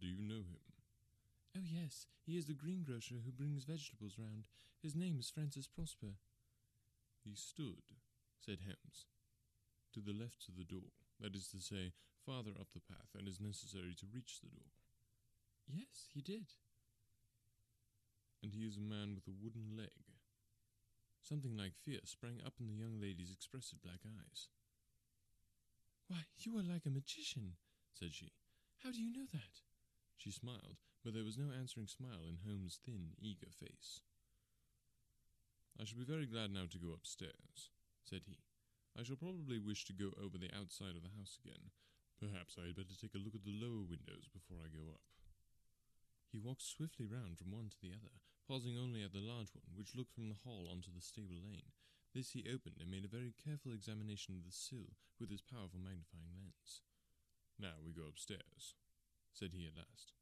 [0.00, 0.60] Do you know him?
[1.56, 2.06] Oh, yes.
[2.24, 4.44] He is the greengrocer who brings vegetables round.
[4.82, 6.18] His name is Francis Prosper.
[7.24, 7.82] He stood,
[8.38, 9.06] said Holmes,
[9.94, 11.92] to the left of the door, that is to say,
[12.24, 14.70] farther up the path than is necessary to reach the door.
[15.66, 16.52] Yes, he did
[18.46, 20.06] and he is a man with a wooden leg.
[21.20, 24.46] Something like fear sprang up in the young lady's expressive black eyes.
[26.06, 27.58] Why, you are like a magician,
[27.92, 28.30] said she.
[28.84, 29.65] How do you know that?
[30.16, 34.02] She smiled, but there was no answering smile in Holmes' thin, eager face.
[35.78, 37.70] I shall be very glad now to go upstairs,
[38.02, 38.40] said he.
[38.98, 41.70] I shall probably wish to go over the outside of the house again.
[42.16, 45.04] Perhaps I had better take a look at the lower windows before I go up.
[46.32, 48.16] He walked swiftly round from one to the other,
[48.48, 51.76] pausing only at the large one, which looked from the hall onto the stable lane.
[52.14, 55.78] This he opened and made a very careful examination of the sill with his powerful
[55.78, 56.80] magnifying lens.
[57.60, 58.72] Now we go upstairs,
[59.36, 60.16] said he at last.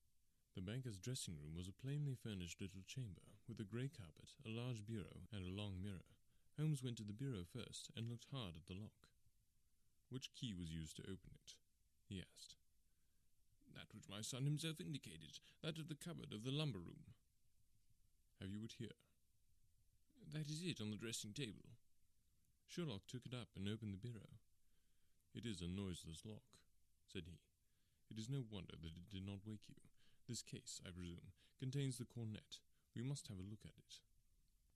[0.58, 4.50] The banker's dressing room was a plainly furnished little chamber, with a grey carpet, a
[4.50, 6.10] large bureau, and a long mirror.
[6.58, 9.06] Holmes went to the bureau first and looked hard at the lock.
[10.10, 11.54] Which key was used to open it?
[12.10, 12.58] he asked.
[13.74, 17.14] That which my son himself indicated, that of the cupboard of the lumber room.
[18.40, 18.98] Have you it here?
[20.34, 21.70] That is it on the dressing table.
[22.66, 24.42] Sherlock took it up and opened the bureau.
[25.34, 26.46] It is a noiseless lock,
[27.06, 27.38] said he.
[28.10, 29.80] It is no wonder that it did not wake you.
[30.28, 32.60] This case, I presume, contains the coronet.
[32.94, 34.00] We must have a look at it.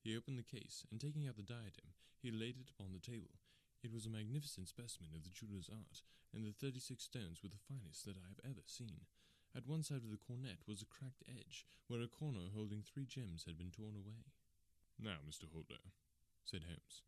[0.03, 3.39] He opened the case, and taking out the diadem, he laid it upon the table.
[3.83, 6.03] It was a magnificent specimen of the jeweller's art,
[6.35, 9.07] and the thirty-six stones were the finest that I have ever seen.
[9.55, 13.07] At one side of the coronet was a cracked edge, where a corner holding three
[13.07, 14.35] gems had been torn away.
[14.99, 15.47] Now, Mr.
[15.47, 15.81] Holder,
[16.45, 17.03] said Holmes,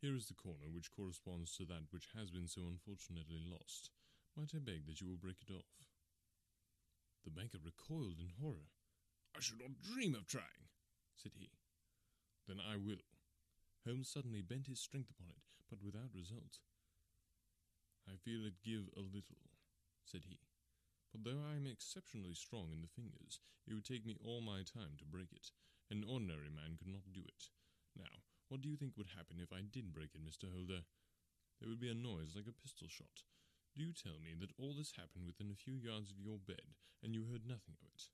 [0.00, 3.90] here is the corner which corresponds to that which has been so unfortunately lost.
[4.36, 5.86] Might I beg that you will break it off?
[7.24, 8.66] The banker recoiled in horror.
[9.36, 10.68] I should not dream of trying,
[11.14, 11.50] said he.
[12.46, 13.06] Then I will.
[13.86, 16.58] Holmes suddenly bent his strength upon it, but without result.
[18.10, 19.38] I feel it give a little,
[20.04, 20.40] said he.
[21.14, 24.66] But though I am exceptionally strong in the fingers, it would take me all my
[24.66, 25.54] time to break it.
[25.90, 27.54] An ordinary man could not do it.
[27.96, 30.50] Now, what do you think would happen if I did break it, Mr.
[30.50, 30.82] Holder?
[31.60, 33.22] There would be a noise like a pistol shot.
[33.74, 36.78] Do you tell me that all this happened within a few yards of your bed,
[37.02, 38.06] and you heard nothing of it?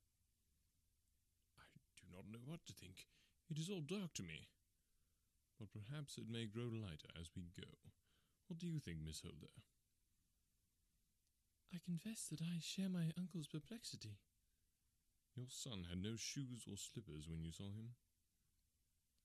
[1.60, 1.68] I
[2.00, 3.04] do not know what to think.
[3.52, 4.48] It is all dark to me.
[5.60, 7.68] But perhaps it may grow lighter as we go.
[8.48, 9.52] What do you think, Miss Holder?
[11.74, 14.16] I confess that I share my uncle's perplexity.
[15.36, 17.94] Your son had no shoes or slippers when you saw him?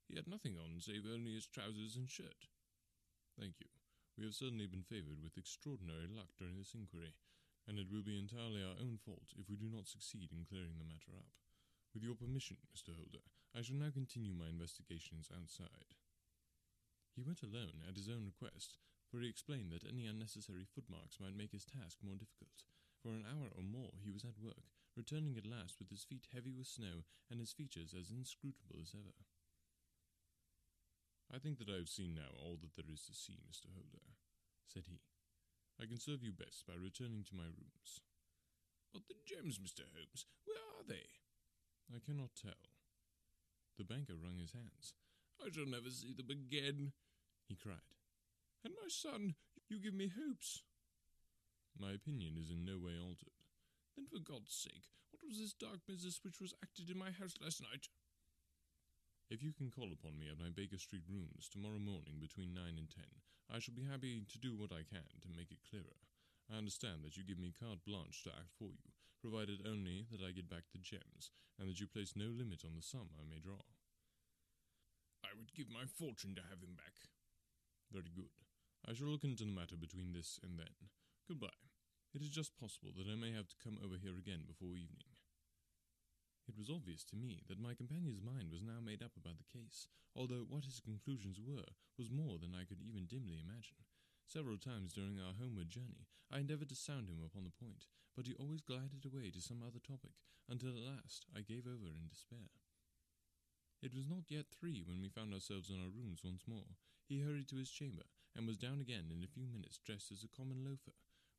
[0.08, 2.52] He had nothing on save only his trousers and shirt.
[3.40, 3.68] Thank you.
[4.18, 7.16] We have certainly been favoured with extraordinary luck during this inquiry,
[7.68, 10.80] and it will be entirely our own fault if we do not succeed in clearing
[10.80, 11.36] the matter up.
[11.94, 12.96] With your permission, Mr.
[12.96, 16.00] Holder, I shall now continue my investigations outside.
[17.16, 18.80] He went alone at his own request,
[19.12, 22.64] for he explained that any unnecessary footmarks might make his task more difficult.
[23.04, 26.28] For an hour or more he was at work, returning at last with his feet
[26.34, 29.14] heavy with snow and his features as inscrutable as ever.
[31.36, 33.68] I think that I have seen now all that there is to see, Mr.
[33.76, 34.16] Holder,
[34.72, 35.04] said he.
[35.76, 38.00] I can serve you best by returning to my rooms.
[38.96, 39.84] But the gems, Mr.
[39.92, 41.12] Holmes, where are they?
[41.92, 42.72] I cannot tell.
[43.76, 44.96] The banker wrung his hands.
[45.44, 46.96] I shall never see them again,
[47.52, 48.00] he cried.
[48.64, 49.36] And my son,
[49.68, 50.64] you give me hopes.
[51.76, 53.36] My opinion is in no way altered.
[54.00, 57.36] Then, for God's sake, what was this dark business which was acted in my house
[57.44, 57.92] last night?
[59.26, 62.78] If you can call upon me at my Baker Street rooms tomorrow morning between nine
[62.78, 63.10] and ten,
[63.50, 65.98] I shall be happy to do what I can to make it clearer.
[66.46, 70.22] I understand that you give me carte blanche to act for you, provided only that
[70.22, 73.26] I get back the gems, and that you place no limit on the sum I
[73.26, 73.66] may draw.
[75.26, 77.10] I would give my fortune to have them back.
[77.90, 78.30] Very good.
[78.86, 80.94] I shall look into the matter between this and then.
[81.26, 81.66] Goodbye.
[82.14, 85.15] It is just possible that I may have to come over here again before evening.
[86.48, 89.58] It was obvious to me that my companion's mind was now made up about the
[89.58, 91.66] case, although what his conclusions were
[91.98, 93.82] was more than I could even dimly imagine.
[94.26, 98.28] Several times during our homeward journey I endeavoured to sound him upon the point, but
[98.28, 100.14] he always glided away to some other topic,
[100.48, 102.50] until at last I gave over in despair.
[103.82, 106.78] It was not yet three when we found ourselves in our rooms once more.
[107.08, 108.04] He hurried to his chamber,
[108.36, 110.94] and was down again in a few minutes dressed as a common loafer,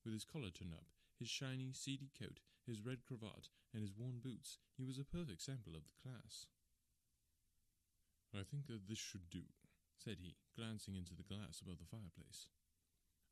[0.05, 0.87] with his collar turned up,
[1.19, 5.41] his shiny, seedy coat, his red cravat, and his worn boots, he was a perfect
[5.41, 6.51] sample of the class.
[8.35, 9.47] I think that this should do,
[9.97, 12.51] said he, glancing into the glass above the fireplace.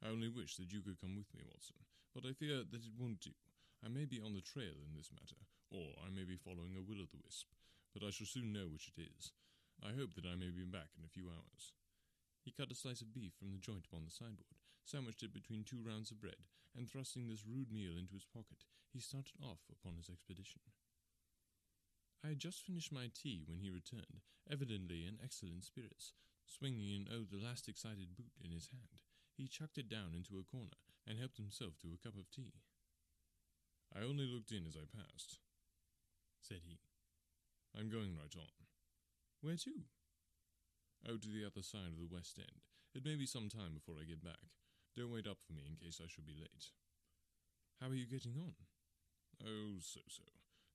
[0.01, 2.97] I only wish that you could come with me, Watson, but I fear that it
[2.97, 3.35] won't do.
[3.85, 6.85] I may be on the trail in this matter, or I may be following a
[6.87, 7.51] will-o'-the-wisp,
[7.93, 9.35] but I shall soon know which it is.
[9.83, 11.75] I hope that I may be back in a few hours.
[12.41, 15.65] He cut a slice of beef from the joint upon the sideboard, sandwiched it between
[15.65, 19.67] two rounds of bread, and thrusting this rude meal into his pocket, he started off
[19.67, 20.63] upon his expedition.
[22.23, 26.15] I had just finished my tea when he returned, evidently in excellent spirits,
[26.47, 29.03] swinging an old elastic sided boot in his hand.
[29.37, 30.79] He chucked it down into a corner
[31.11, 32.63] and helped himself to a cup of tea.
[33.91, 35.43] I only looked in as I passed,
[36.41, 36.79] said he.
[37.75, 38.55] I'm going right on.
[39.43, 39.75] Where to?
[41.11, 42.63] Oh, to the other side of the West End.
[42.95, 44.55] It may be some time before I get back.
[44.97, 46.71] Don't wait up for me in case I should be late.
[47.83, 48.55] How are you getting on?
[49.43, 50.25] Oh, so so.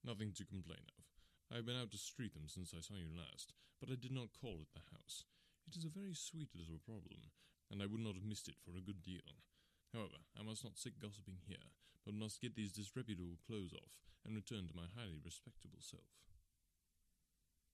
[0.04, 1.04] Nothing to complain of.
[1.52, 4.36] I have been out to Streatham since I saw you last, but I did not
[4.36, 5.26] call at the house.
[5.68, 7.32] It is a very sweet little problem,
[7.70, 9.46] and I would not have missed it for a good deal.
[9.94, 11.74] However, I must not sit gossiping here,
[12.06, 16.10] but must get these disreputable clothes off and return to my highly respectable self.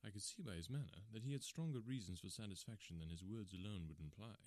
[0.05, 3.23] I could see by his manner that he had stronger reasons for satisfaction than his
[3.23, 4.37] words alone would imply.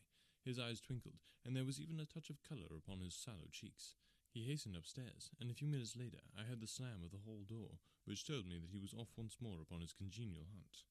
[0.44, 3.96] His eyes twinkled, and there was even a touch of colour upon his sallow cheeks.
[4.30, 7.44] He hastened upstairs, and a few minutes later I heard the slam of the hall
[7.48, 10.84] door, which told me that he was off once more upon his congenial hunt.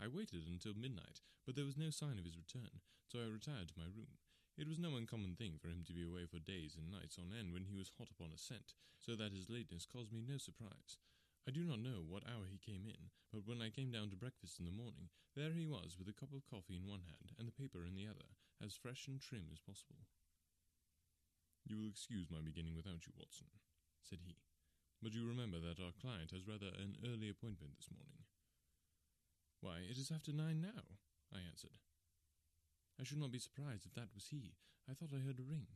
[0.00, 3.68] I waited until midnight, but there was no sign of his return, so I retired
[3.68, 4.18] to my room.
[4.56, 7.36] It was no uncommon thing for him to be away for days and nights on
[7.36, 10.38] end when he was hot upon a scent, so that his lateness caused me no
[10.38, 10.98] surprise.
[11.46, 14.16] I do not know what hour he came in, but when I came down to
[14.16, 17.36] breakfast in the morning, there he was with a cup of coffee in one hand
[17.38, 18.32] and the paper in the other,
[18.64, 20.06] as fresh and trim as possible.
[21.64, 23.48] You will excuse my beginning without you, Watson,
[24.04, 24.36] said he,
[25.00, 28.28] but you remember that our client has rather an early appointment this morning.
[29.60, 31.00] Why, it is after nine now,
[31.32, 31.80] I answered.
[33.00, 34.60] I should not be surprised if that was he.
[34.88, 35.66] I thought I heard a ring.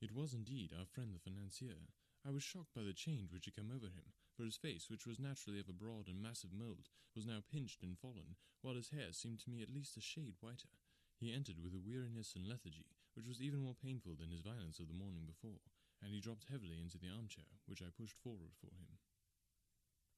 [0.00, 1.92] It was indeed our friend the financier.
[2.24, 5.06] I was shocked by the change which had come over him, for his face, which
[5.06, 8.88] was naturally of a broad and massive mould, was now pinched and fallen, while his
[8.88, 10.72] hair seemed to me at least a shade whiter.
[11.20, 14.78] He entered with a weariness and lethargy which was even more painful than his violence
[14.78, 15.62] of the morning before,
[16.02, 18.98] and he dropped heavily into the armchair, which I pushed forward for him.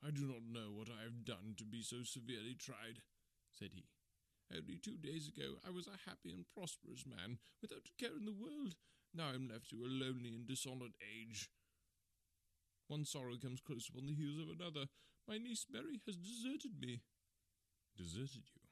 [0.04, 3.00] I do not know what I have done to be so severely tried,
[3.52, 3.88] said he.
[4.52, 8.24] Only two days ago I was a happy and prosperous man, without a care in
[8.24, 8.76] the world.
[9.14, 11.48] Now I am left to a lonely and dishonoured age.
[12.88, 14.86] One sorrow comes close upon the heels of another.
[15.26, 17.02] My niece Mary has deserted me.
[17.96, 18.62] Deserted you?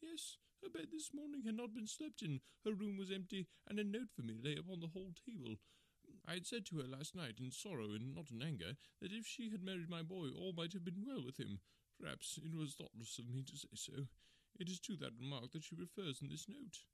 [0.00, 3.78] Yes, her bed this morning had not been slept in, her room was empty, and
[3.78, 5.56] a note for me lay upon the hall table.
[6.26, 9.26] I had said to her last night, in sorrow and not in anger, that if
[9.26, 11.60] she had married my boy, all might have been well with him.
[12.00, 14.08] Perhaps it was thoughtless of me to say so.
[14.58, 16.84] It is to that remark that she refers in this note.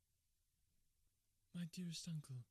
[1.54, 2.44] My dearest uncle,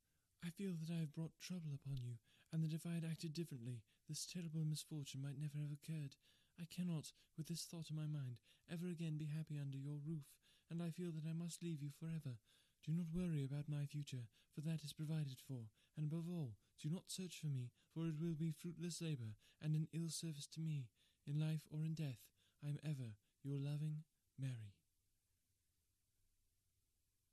[0.44, 2.18] I feel that I have brought trouble upon you,
[2.52, 6.16] and that if I had acted differently, this terrible misfortune might never have occurred.
[6.60, 10.26] I cannot, with this thought in my mind, ever again be happy under your roof,
[10.72, 12.40] and I feel that I must leave you forever.
[12.88, 15.68] Do not worry about my future, for that is provided for,
[16.00, 19.76] and above all, do not search for me, for it will be fruitless labour, and
[19.76, 20.88] an ill service to me.
[21.28, 22.24] In life or in death,
[22.64, 24.08] I am ever your loving
[24.40, 24.74] Mary.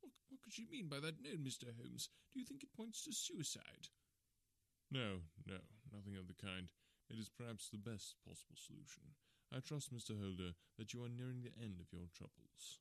[0.01, 1.71] What, what could she mean by that note, Mr.
[1.73, 2.09] Holmes?
[2.33, 3.89] Do you think it points to suicide?
[4.91, 5.57] No, no,
[5.95, 6.67] nothing of the kind.
[7.09, 9.17] It is perhaps the best possible solution.
[9.49, 10.13] I trust, Mr.
[10.13, 12.77] Holder, that you are nearing the end of your troubles.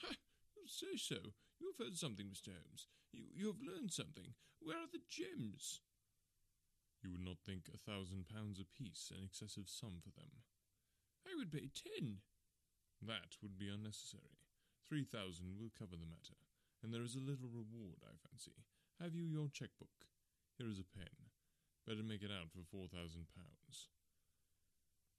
[0.00, 0.16] Ha!
[0.56, 1.36] You say so.
[1.60, 2.50] You have heard something, Mr.
[2.50, 2.88] Holmes.
[3.12, 4.34] You, you have learned something.
[4.60, 5.80] Where are the gems?
[7.02, 10.46] You would not think a thousand pounds apiece an excessive sum for them.
[11.26, 12.22] I would pay ten.
[13.02, 14.38] That would be unnecessary.
[14.86, 16.38] Three thousand will cover the matter,
[16.82, 18.62] and there is a little reward, I fancy.
[19.02, 20.06] Have you your cheque-book?
[20.58, 21.30] Here is a pen.
[21.86, 23.90] Better make it out for four thousand pounds.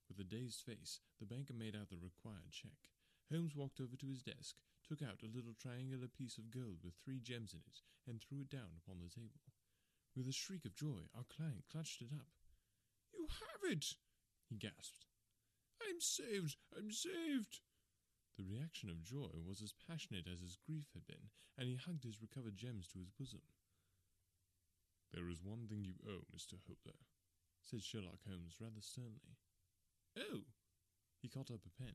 [0.08, 2.92] With a dazed face, the banker made out the required cheque.
[3.30, 4.56] Holmes walked over to his desk,
[4.86, 8.40] took out a little triangular piece of gold with three gems in it, and threw
[8.40, 9.40] it down upon the table.
[10.14, 12.30] With a shriek of joy, our client clutched it up.
[13.12, 13.96] You have it!
[14.48, 15.06] he gasped.
[15.82, 16.56] I'm saved!
[16.76, 17.60] I'm saved!
[18.36, 22.04] The reaction of joy was as passionate as his grief had been, and he hugged
[22.04, 23.42] his recovered gems to his bosom.
[25.12, 26.58] There is one thing you owe, Mr.
[26.66, 26.98] Holder,
[27.62, 29.38] said Sherlock Holmes rather sternly.
[30.18, 30.42] Oh!
[31.22, 31.94] He caught up a pen.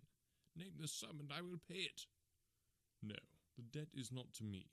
[0.56, 2.06] Name the sum and I will pay it.
[3.02, 3.20] No,
[3.56, 4.72] the debt is not to me.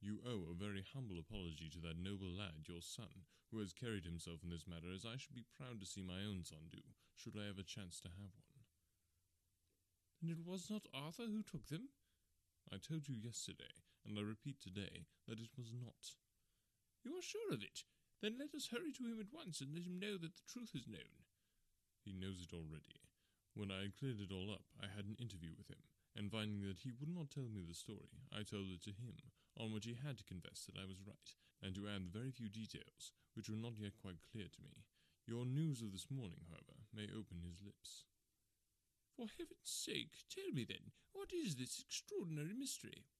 [0.00, 4.04] You owe a very humble apology to that noble lad, your son, who has carried
[4.04, 6.82] himself in this matter as I should be proud to see my own son do,
[7.16, 8.62] should I a chance to have one.
[10.22, 11.90] And it was not Arthur who took them?
[12.70, 13.74] I told you yesterday,
[14.06, 16.14] and I repeat today, that it was not.
[17.02, 17.82] You are sure of it?
[18.20, 20.74] Then let us hurry to him at once and let him know that the truth
[20.74, 21.26] is known.
[22.04, 23.02] He knows it already.
[23.58, 25.82] When I had cleared it all up, I had an interview with him,
[26.14, 29.18] and finding that he would not tell me the story, I told it to him,
[29.58, 32.46] on which he had to confess that I was right, and to add very few
[32.46, 34.86] details which were not yet quite clear to me.
[35.26, 38.06] Your news of this morning, however, may open his lips.
[39.18, 43.10] For heaven's sake, tell me then, what is this extraordinary mystery?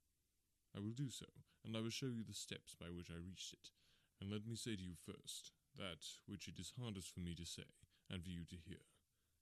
[0.71, 1.27] I will do so,
[1.67, 3.75] and I will show you the steps by which I reached it.
[4.23, 7.45] And let me say to you first, that which it is hardest for me to
[7.45, 7.75] say,
[8.07, 8.87] and for you to hear.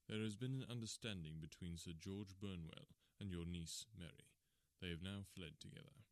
[0.07, 2.87] There has been an understanding between Sir George Burnwell
[3.19, 4.31] and your niece Mary.
[4.79, 6.07] They have now fled together.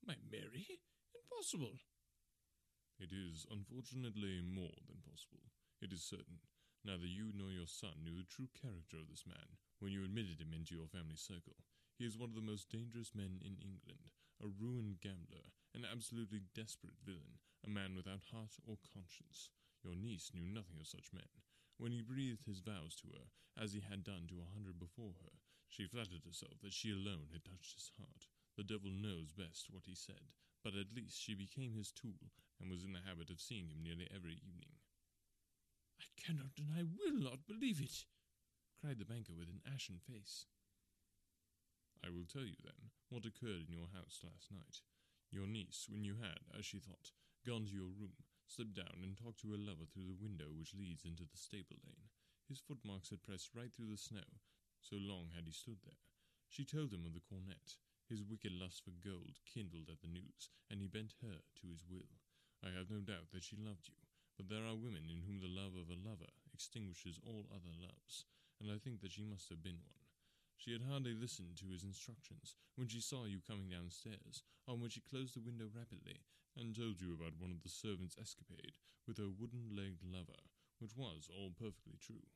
[0.00, 0.80] My Mary?
[1.12, 1.76] Impossible.
[2.96, 5.44] It is, unfortunately, more than possible.
[5.84, 6.40] It is certain.
[6.88, 10.40] Neither you nor your son knew the true character of this man when you admitted
[10.40, 11.60] him into your family circle.
[12.00, 14.08] He is one of the most dangerous men in England,
[14.40, 19.52] a ruined gambler, an absolutely desperate villain, a man without heart or conscience.
[19.84, 21.28] Your niece knew nothing of such men.
[21.82, 23.26] When he breathed his vows to her,
[23.58, 25.34] as he had done to a hundred before her,
[25.66, 28.30] she flattered herself that she alone had touched his heart.
[28.54, 30.30] The devil knows best what he said,
[30.62, 32.30] but at least she became his tool,
[32.60, 34.78] and was in the habit of seeing him nearly every evening.
[35.98, 38.06] I cannot and I will not believe it,
[38.78, 40.46] cried the banker with an ashen face.
[41.98, 44.86] I will tell you, then, what occurred in your house last night.
[45.32, 47.10] Your niece, when you had, as she thought,
[47.44, 50.74] gone to your room, slipped down and talked to her lover through the window which
[50.74, 52.10] leads into the stable lane.
[52.48, 54.26] His footmarks had pressed right through the snow,
[54.80, 56.02] so long had he stood there.
[56.48, 57.76] She told him of the coronet.
[58.08, 61.84] His wicked lust for gold kindled at the news, and he bent her to his
[61.88, 62.20] will.
[62.62, 63.96] I have no doubt that she loved you,
[64.36, 68.26] but there are women in whom the love of a lover extinguishes all other loves,
[68.60, 70.01] and I think that she must have been one.
[70.62, 74.94] She had hardly listened to his instructions when she saw you coming downstairs, on which
[74.94, 76.22] she closed the window rapidly
[76.54, 80.38] and told you about one of the servants' escapade with her wooden-legged lover,
[80.78, 82.30] which was all perfectly true.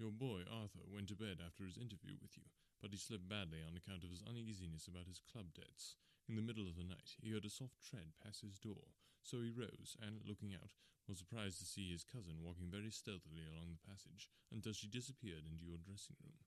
[0.00, 2.48] Your boy Arthur went to bed after his interview with you,
[2.80, 5.96] but he slept badly on account of his uneasiness about his club debts.
[6.32, 9.44] In the middle of the night he heard a soft tread pass his door, so
[9.44, 10.72] he rose, and, looking out,
[11.04, 15.44] was surprised to see his cousin walking very stealthily along the passage until she disappeared
[15.44, 16.40] into your dressing room.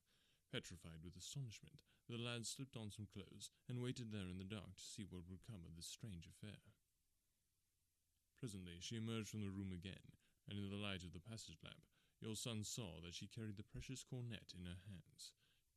[0.50, 1.78] Petrified with astonishment,
[2.10, 5.22] the lad slipped on some clothes and waited there in the dark to see what
[5.30, 6.58] would come of this strange affair.
[8.34, 10.18] Presently she emerged from the room again,
[10.50, 11.86] and in the light of the passage lamp,
[12.18, 15.30] your son saw that she carried the precious coronet in her hands.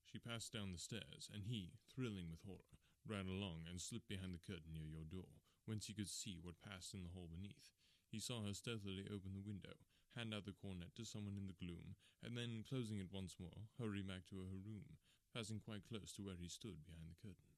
[0.10, 4.34] She passed down the stairs, and he, thrilling with horror, ran along and slipped behind
[4.34, 7.70] the curtain near your door, whence he could see what passed in the hall beneath.
[8.10, 9.78] He saw her stealthily open the window,
[10.16, 13.70] hand out the coronet to someone in the gloom, and then, closing it once more,
[13.78, 15.02] hurry back to her room,
[15.34, 17.54] passing quite close to where he stood behind the curtain.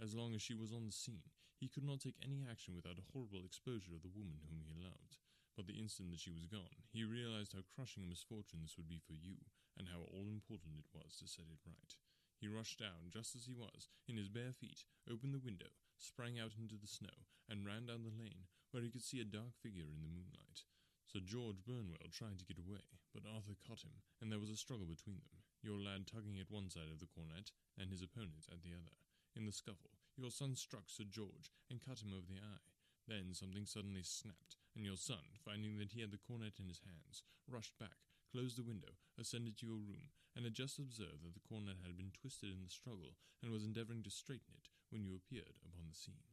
[0.00, 1.28] As long as she was on the scene,
[1.60, 4.72] he could not take any action without a horrible exposure of the woman whom he
[4.72, 5.20] loved.
[5.60, 8.88] But the instant that she was gone, he realized how crushing a misfortune this would
[8.88, 9.36] be for you,
[9.76, 11.92] and how all important it was to set it right.
[12.40, 15.68] He rushed down just as he was, in his bare feet, opened the window,
[16.00, 19.28] sprang out into the snow, and ran down the lane, where he could see a
[19.28, 20.64] dark figure in the moonlight.
[21.10, 24.54] Sir George Burnwell tried to get away, but Arthur caught him, and there was a
[24.54, 28.46] struggle between them, your lad tugging at one side of the coronet, and his opponent
[28.46, 28.94] at the other.
[29.34, 32.70] In the scuffle, your son struck Sir George and cut him over the eye.
[33.10, 36.86] Then something suddenly snapped, and your son, finding that he had the coronet in his
[36.86, 41.34] hands, rushed back, closed the window, ascended to your room, and had just observed that
[41.34, 45.02] the coronet had been twisted in the struggle, and was endeavouring to straighten it when
[45.02, 46.30] you appeared upon the scene.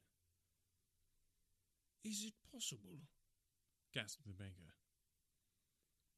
[2.06, 3.02] Is it possible?
[3.98, 4.78] Gasped the banker.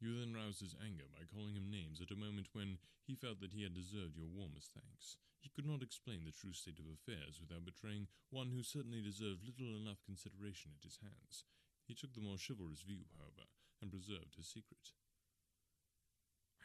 [0.04, 2.76] You then roused his anger by calling him names at a moment when
[3.08, 5.16] he felt that he had deserved your warmest thanks.
[5.40, 9.48] He could not explain the true state of affairs without betraying one who certainly deserved
[9.48, 11.48] little enough consideration at his hands.
[11.88, 13.48] He took the more chivalrous view, however,
[13.80, 14.92] and preserved his secret.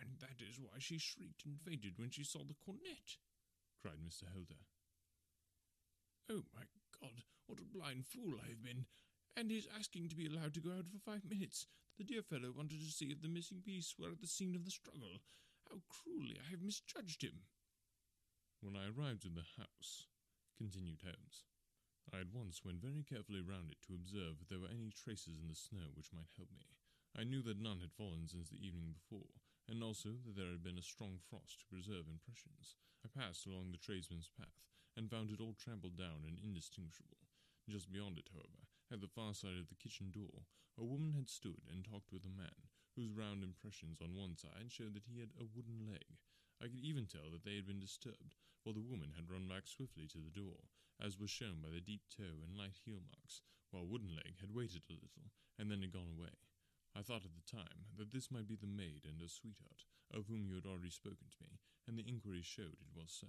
[0.03, 3.23] And that is why she shrieked and fainted when she saw the coronet,
[3.79, 4.27] cried Mr.
[4.35, 4.67] Holder.
[6.27, 6.67] Oh, my
[6.99, 8.91] God, what a blind fool I have been!
[9.37, 11.67] And his asking to be allowed to go out for five minutes.
[11.99, 14.65] The dear fellow wanted to see if the missing piece were at the scene of
[14.65, 15.23] the struggle.
[15.69, 17.43] How cruelly I have misjudged him!
[18.61, 20.07] When I arrived in the house,
[20.57, 21.45] continued Holmes,
[22.13, 25.41] I at once went very carefully round it to observe if there were any traces
[25.41, 26.71] in the snow which might help me.
[27.17, 29.35] I knew that none had fallen since the evening before,
[29.69, 32.77] and also that there had been a strong frost to preserve impressions.
[33.05, 34.63] I passed along the tradesman's path,
[34.97, 37.19] and found it all trampled down and indistinguishable.
[37.69, 40.45] Just beyond it, however, at the far side of the kitchen door,
[40.77, 44.71] a woman had stood and talked with a man, whose round impressions on one side
[44.71, 46.19] showed that he had a wooden leg.
[46.61, 49.67] I could even tell that they had been disturbed, for the woman had run back
[49.67, 50.69] swiftly to the door,
[51.01, 53.41] as was shown by the deep toe and light heel marks,
[53.71, 56.37] while Wooden Leg had waited a little, and then had gone away.
[56.95, 60.27] I thought at the time that this might be the maid and her sweetheart, of
[60.27, 61.59] whom you had already spoken to me,
[61.89, 63.27] and the inquiries showed it was so.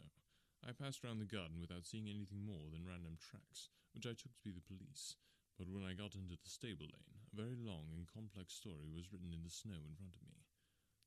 [0.66, 4.34] I passed round the garden without seeing anything more than random tracks, which I took
[4.34, 5.14] to be the police.
[5.62, 9.14] But when I got into the stable lane, a very long and complex story was
[9.14, 10.42] written in the snow in front of me.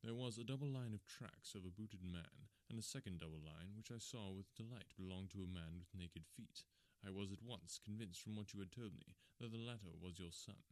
[0.07, 3.43] There was a double line of tracks of a booted man, and a second double
[3.43, 6.63] line, which I saw with delight belonged to a man with naked feet.
[7.03, 10.23] I was at once convinced from what you had told me that the latter was
[10.23, 10.63] your son.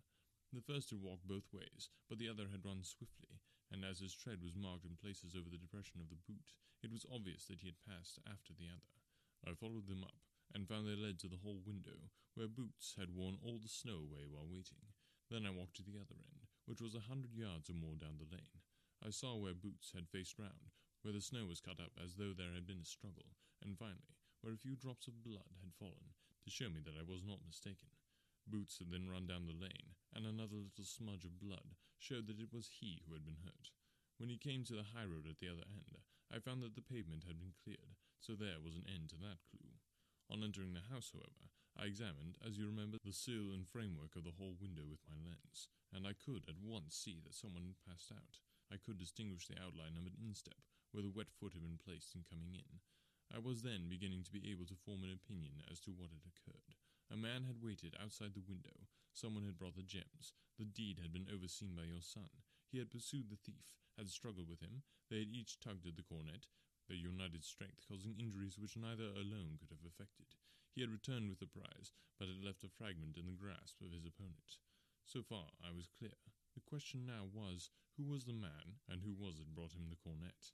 [0.52, 3.35] The first had walked both ways, but the other had run swiftly,
[3.72, 6.92] and as his tread was marked in places over the depression of the boot, it
[6.92, 8.94] was obvious that he had passed after the other.
[9.42, 10.22] I followed them up,
[10.54, 13.98] and found they led to the hall window, where Boots had worn all the snow
[13.98, 14.94] away while waiting.
[15.30, 18.18] Then I walked to the other end, which was a hundred yards or more down
[18.18, 18.62] the lane.
[19.02, 20.70] I saw where Boots had faced round,
[21.02, 24.16] where the snow was cut up as though there had been a struggle, and finally,
[24.40, 26.14] where a few drops of blood had fallen,
[26.44, 27.90] to show me that I was not mistaken.
[28.46, 32.40] Boots had then run down the lane, and another little smudge of blood showed that
[32.40, 33.70] it was he who had been hurt.
[34.18, 36.00] When he came to the high road at the other end,
[36.32, 39.44] I found that the pavement had been cleared, so there was an end to that
[39.46, 39.78] clue.
[40.28, 44.24] On entering the house, however, I examined, as you remember, the sill and framework of
[44.24, 47.84] the hall window with my lens, and I could at once see that someone had
[47.84, 48.40] passed out.
[48.72, 50.58] I could distinguish the outline of an instep,
[50.90, 52.80] where the wet foot had been placed in coming in.
[53.30, 56.24] I was then beginning to be able to form an opinion as to what had
[56.24, 56.74] occurred.
[57.12, 58.88] A man had waited outside the window.
[59.16, 60.36] Someone had brought the gems.
[60.60, 62.28] The deed had been overseen by your son.
[62.68, 63.64] He had pursued the thief,
[63.96, 64.84] had struggled with him.
[65.08, 66.52] They had each tugged at the coronet,
[66.84, 70.36] their united strength causing injuries which neither alone could have effected.
[70.76, 73.96] He had returned with the prize, but had left a fragment in the grasp of
[73.96, 74.60] his opponent.
[75.08, 76.20] So far I was clear.
[76.52, 79.96] The question now was, who was the man, and who was it brought him the
[79.96, 80.52] coronet?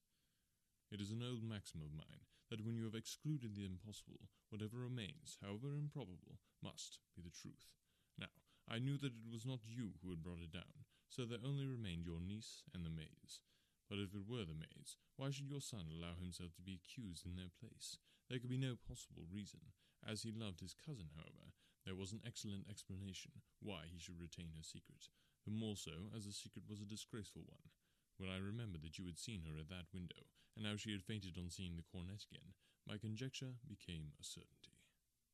[0.94, 4.78] It is an old maxim of mine that when you have excluded the impossible, whatever
[4.78, 7.74] remains, however improbable, must be the truth.
[8.14, 8.30] Now,
[8.68, 11.66] I knew that it was not you who had brought it down, so there only
[11.66, 13.40] remained your niece and the maids.
[13.88, 17.26] But if it were the maids, why should your son allow himself to be accused
[17.26, 17.98] in their place?
[18.30, 19.76] There could be no possible reason.
[20.00, 21.52] As he loved his cousin, however,
[21.84, 25.10] there was an excellent explanation why he should retain her secret,
[25.44, 27.68] the more so as the secret was a disgraceful one.
[28.16, 31.02] When I remembered that you had seen her at that window, and how she had
[31.02, 32.54] fainted on seeing the coronet again,
[32.86, 34.78] my conjecture became a certainty.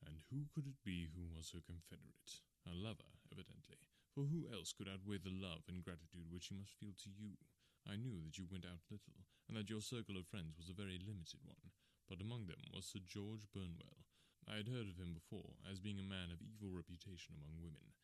[0.05, 2.41] And who could it be who was her confederate?
[2.67, 6.75] A lover, evidently, for who else could outweigh the love and gratitude which she must
[6.75, 7.39] feel to you?
[7.87, 10.75] I knew that you went out little, and that your circle of friends was a
[10.75, 11.71] very limited one,
[12.11, 14.03] but among them was Sir George Burnwell.
[14.51, 17.95] I had heard of him before as being a man of evil reputation among women,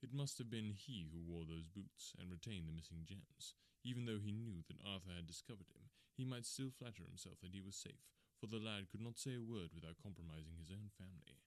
[0.00, 3.54] it must have been he who wore those boots and retained the missing gems.
[3.82, 7.54] Even though he knew that Arthur had discovered him, he might still flatter himself that
[7.54, 8.06] he was safe,
[8.38, 11.42] for the lad could not say a word without compromising his own family.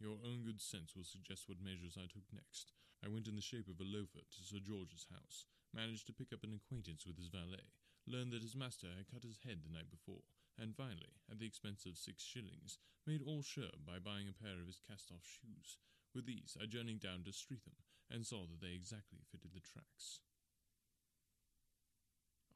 [0.00, 2.72] Your own good sense will suggest what measures I took next.
[3.04, 6.32] I went in the shape of a loafer to Sir George's house, managed to pick
[6.32, 7.70] up an acquaintance with his valet,
[8.06, 10.26] learned that his master had cut his head the night before,
[10.58, 14.60] and finally, at the expense of six shillings, made all sure by buying a pair
[14.60, 15.78] of his cast-off shoes,
[16.14, 17.74] with these, I journeyed down to Streatham,
[18.10, 20.20] and saw that they exactly fitted the tracks.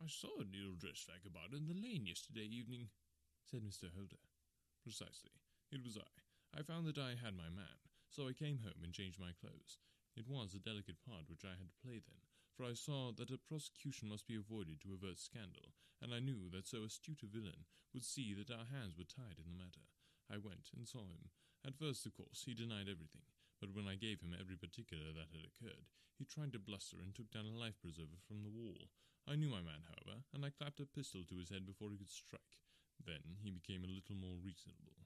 [0.00, 2.88] I saw a needle-dress vagabond in the lane yesterday evening,
[3.50, 3.90] said Mr.
[3.90, 4.22] Holder.
[4.84, 5.34] Precisely.
[5.72, 6.17] It was I.
[6.58, 7.78] I found that I had my man,
[8.10, 9.78] so I came home and changed my clothes.
[10.18, 12.18] It was a delicate part which I had to play then,
[12.50, 15.70] for I saw that a prosecution must be avoided to avert scandal,
[16.02, 19.38] and I knew that so astute a villain would see that our hands were tied
[19.38, 19.86] in the matter.
[20.26, 21.30] I went and saw him.
[21.62, 23.30] At first, of course, he denied everything,
[23.62, 25.86] but when I gave him every particular that had occurred,
[26.18, 28.90] he tried to bluster and took down a life preserver from the wall.
[29.30, 32.02] I knew my man, however, and I clapped a pistol to his head before he
[32.02, 32.58] could strike.
[32.98, 34.97] Then he became a little more reasonable.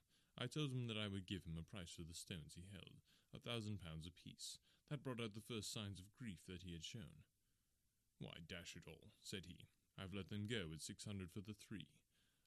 [0.42, 3.06] I told him that I would give him a price for the stones he held,
[3.30, 4.58] a thousand pounds apiece.
[4.90, 7.22] That brought out the first signs of grief that he had shown.
[8.18, 11.54] Why, dash it all, said he, I've let them go at six hundred for the
[11.54, 11.94] three.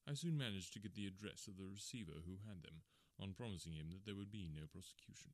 [0.03, 2.83] I soon managed to get the address of the receiver who had them,
[3.15, 5.31] on promising him that there would be no prosecution.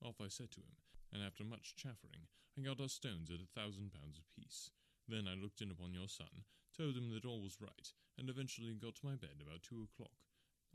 [0.00, 0.80] Off I set to him,
[1.12, 4.72] and after much chaffering, I got our stones at a thousand pounds apiece.
[5.04, 8.72] Then I looked in upon your son, told him that all was right, and eventually
[8.80, 10.27] got to my bed about two o'clock,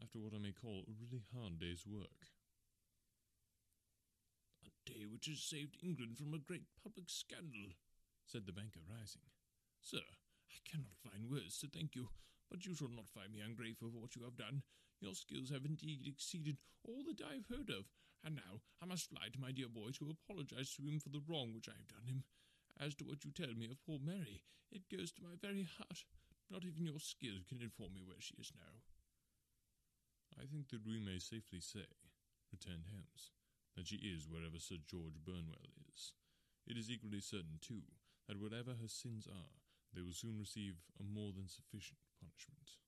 [0.04, 2.28] after what I may call a really hard day's work.
[4.68, 7.80] A day which has saved England from a great public scandal,
[8.28, 9.24] said the banker, rising.
[9.80, 10.04] Sir,
[10.52, 12.12] I cannot find words to thank you,
[12.52, 14.68] but you shall not find me ungrateful for what you have done.
[15.00, 17.88] Your skills have indeed exceeded all that I have heard of,
[18.24, 21.24] and now I must fly to my dear boy to apologize to him for the
[21.24, 22.28] wrong which I have done him.
[22.76, 26.04] As to what you tell me of poor Mary, it goes to my very heart.
[26.52, 28.84] Not even your skill can inform me where she is now.
[30.40, 31.88] I think that we may safely say,
[32.52, 33.32] returned Holmes,
[33.76, 36.14] that she is wherever Sir George Burnwell is.
[36.68, 37.84] It is equally certain, too,
[38.28, 39.58] that whatever her sins are,
[39.94, 42.80] they will soon receive a more than sufficient punishment.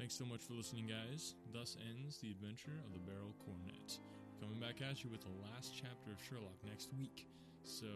[0.00, 1.34] Thanks so much for listening, guys.
[1.52, 4.00] Thus ends the adventure of the Beryl Coronet.
[4.40, 7.28] Coming back at you with the last chapter of Sherlock next week.
[7.64, 7.86] So,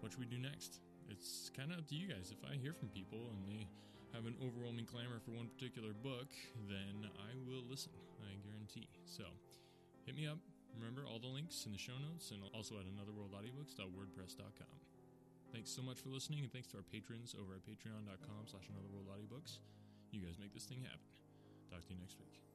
[0.00, 0.82] what should we do next?
[1.08, 2.34] It's kind of up to you guys.
[2.34, 3.66] If I hear from people and they
[4.12, 6.28] have an overwhelming clamor for one particular book,
[6.68, 7.92] then I will listen.
[8.20, 8.88] I guarantee.
[9.06, 9.24] So,
[10.06, 10.38] hit me up.
[10.78, 14.76] Remember all the links in the show notes and also at anotherworldaudiobooks.wordpress.com.
[15.52, 19.58] Thanks so much for listening, and thanks to our patrons over at patreon.com slash anotherworldaudiobooks.
[20.12, 21.10] You guys make this thing happen.
[21.70, 22.49] Talk to you next week.